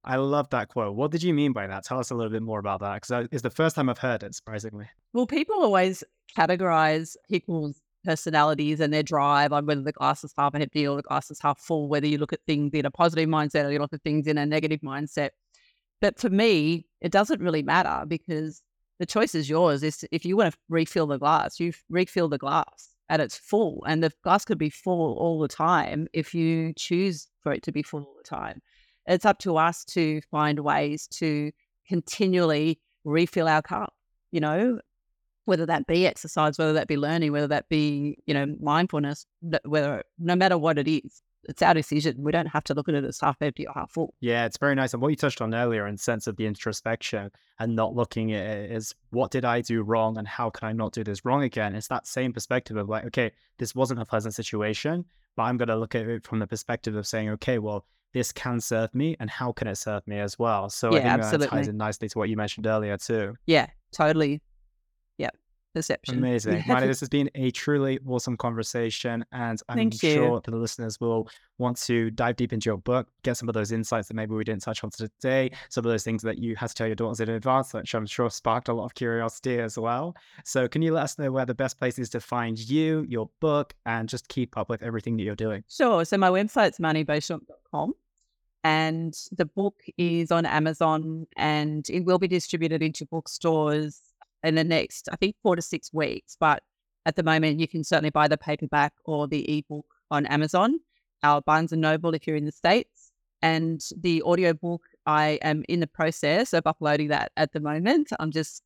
[0.08, 0.96] I love that quote.
[0.96, 1.84] What did you mean by that?
[1.84, 4.22] Tell us a little bit more about that because it's the first time I've heard
[4.22, 4.86] it, surprisingly.
[5.12, 6.02] Well, people always
[6.36, 11.02] categorize people's personalities and their drive on whether the glass is half empty or the
[11.02, 13.78] glass is half full, whether you look at things in a positive mindset or you
[13.78, 15.30] look at things in a negative mindset.
[16.00, 18.62] But for me, it doesn't really matter because
[18.98, 19.82] the choice is yours.
[20.10, 23.84] If you want to refill the glass, you refill the glass and it's full.
[23.86, 27.72] And the glass could be full all the time if you choose for it to
[27.72, 28.62] be full all the time.
[29.08, 31.50] It's up to us to find ways to
[31.88, 33.94] continually refill our cup,
[34.30, 34.80] you know,
[35.46, 39.24] whether that be exercise, whether that be learning, whether that be, you know, mindfulness,
[39.64, 42.16] whether no matter what it is, it's our decision.
[42.18, 44.14] We don't have to look at it as half empty or half full.
[44.20, 44.92] Yeah, it's very nice.
[44.92, 48.46] And what you touched on earlier in sense of the introspection and not looking at
[48.46, 51.42] it is what did I do wrong and how can I not do this wrong
[51.42, 51.74] again?
[51.74, 55.06] It's that same perspective of like, okay, this wasn't a pleasant situation,
[55.36, 58.32] but I'm going to look at it from the perspective of saying, okay, well, this
[58.32, 60.70] can serve me and how can it serve me as well?
[60.70, 61.46] So yeah, I think absolutely.
[61.46, 63.34] that ties in nicely to what you mentioned earlier too.
[63.46, 64.40] Yeah, totally
[65.18, 65.30] Yeah,
[65.74, 66.18] perception.
[66.18, 66.62] Amazing.
[66.62, 69.24] Marnie, this has been a truly awesome conversation.
[69.32, 71.28] And I'm Thank sure that the listeners will
[71.58, 74.44] want to dive deep into your book, get some of those insights that maybe we
[74.44, 77.20] didn't touch on today, some of those things that you had to tell your daughters
[77.20, 80.14] in advance, which I'm sure sparked a lot of curiosity as well.
[80.44, 83.28] So, can you let us know where the best place is to find you, your
[83.40, 85.64] book, and just keep up with everything that you're doing?
[85.68, 86.04] Sure.
[86.04, 86.78] So my website's
[87.72, 87.94] marniebeauchamp.com
[88.64, 94.00] and the book is on Amazon and it will be distributed into bookstores
[94.42, 96.36] in the next, I think, four to six weeks.
[96.38, 96.62] But
[97.06, 100.80] at the moment, you can certainly buy the paperback or the ebook on Amazon,
[101.22, 103.12] our Barnes and Noble if you're in the States.
[103.40, 108.08] And the audiobook, I am in the process of uploading that at the moment.
[108.18, 108.62] I'm just,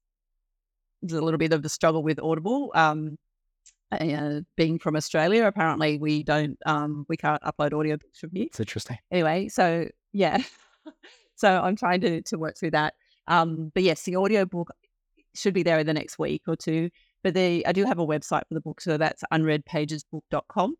[1.02, 2.70] there's a little bit of a struggle with Audible.
[2.74, 3.18] Um,
[3.92, 8.60] uh, being from Australia, apparently we don't, um, we can't upload audiobooks from here It's
[8.60, 8.98] interesting.
[9.10, 10.42] anyway, so yeah.
[11.36, 12.94] so I'm trying to to work through that.
[13.28, 14.70] Um, but yes, the audiobook
[15.34, 16.90] should be there in the next week or two.
[17.22, 20.76] But the I do have a website for the book, so that's unreadpagesbook.com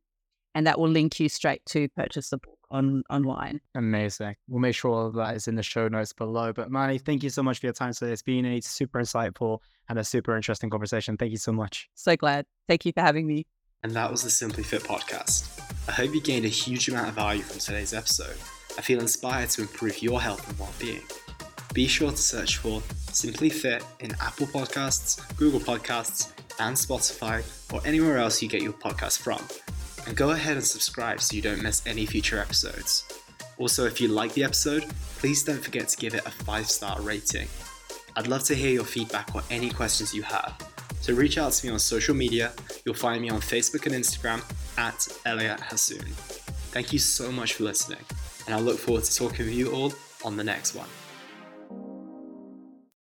[0.54, 3.60] and that will link you straight to purchase the book on online.
[3.76, 4.34] Amazing.
[4.48, 6.52] We'll make sure all of that is in the show notes below.
[6.52, 8.12] But Marnie, thank you so much for your time today.
[8.12, 9.58] It's been a super insightful
[9.88, 11.16] and a super interesting conversation.
[11.16, 11.88] Thank you so much.
[11.94, 12.46] So glad.
[12.66, 13.46] Thank you for having me.
[13.84, 15.60] And that was the Simply Fit podcast.
[15.88, 18.36] I hope you gained a huge amount of value from today's episode.
[18.78, 21.02] I feel inspired to improve your health and well-being.
[21.74, 27.42] Be sure to search for Simply Fit in Apple Podcasts, Google Podcasts, and Spotify,
[27.72, 29.40] or anywhere else you get your podcast from.
[30.06, 33.04] And go ahead and subscribe so you don't miss any future episodes.
[33.58, 34.84] Also, if you like the episode,
[35.18, 37.48] please don't forget to give it a 5-star rating.
[38.16, 40.54] I'd love to hear your feedback or any questions you have.
[41.00, 42.52] So reach out to me on social media.
[42.84, 44.42] You'll find me on Facebook and Instagram
[44.78, 46.06] at Elliot Hasoon.
[46.72, 48.04] Thank you so much for listening,
[48.46, 49.92] and I look forward to talking with you all
[50.24, 50.88] on the next one.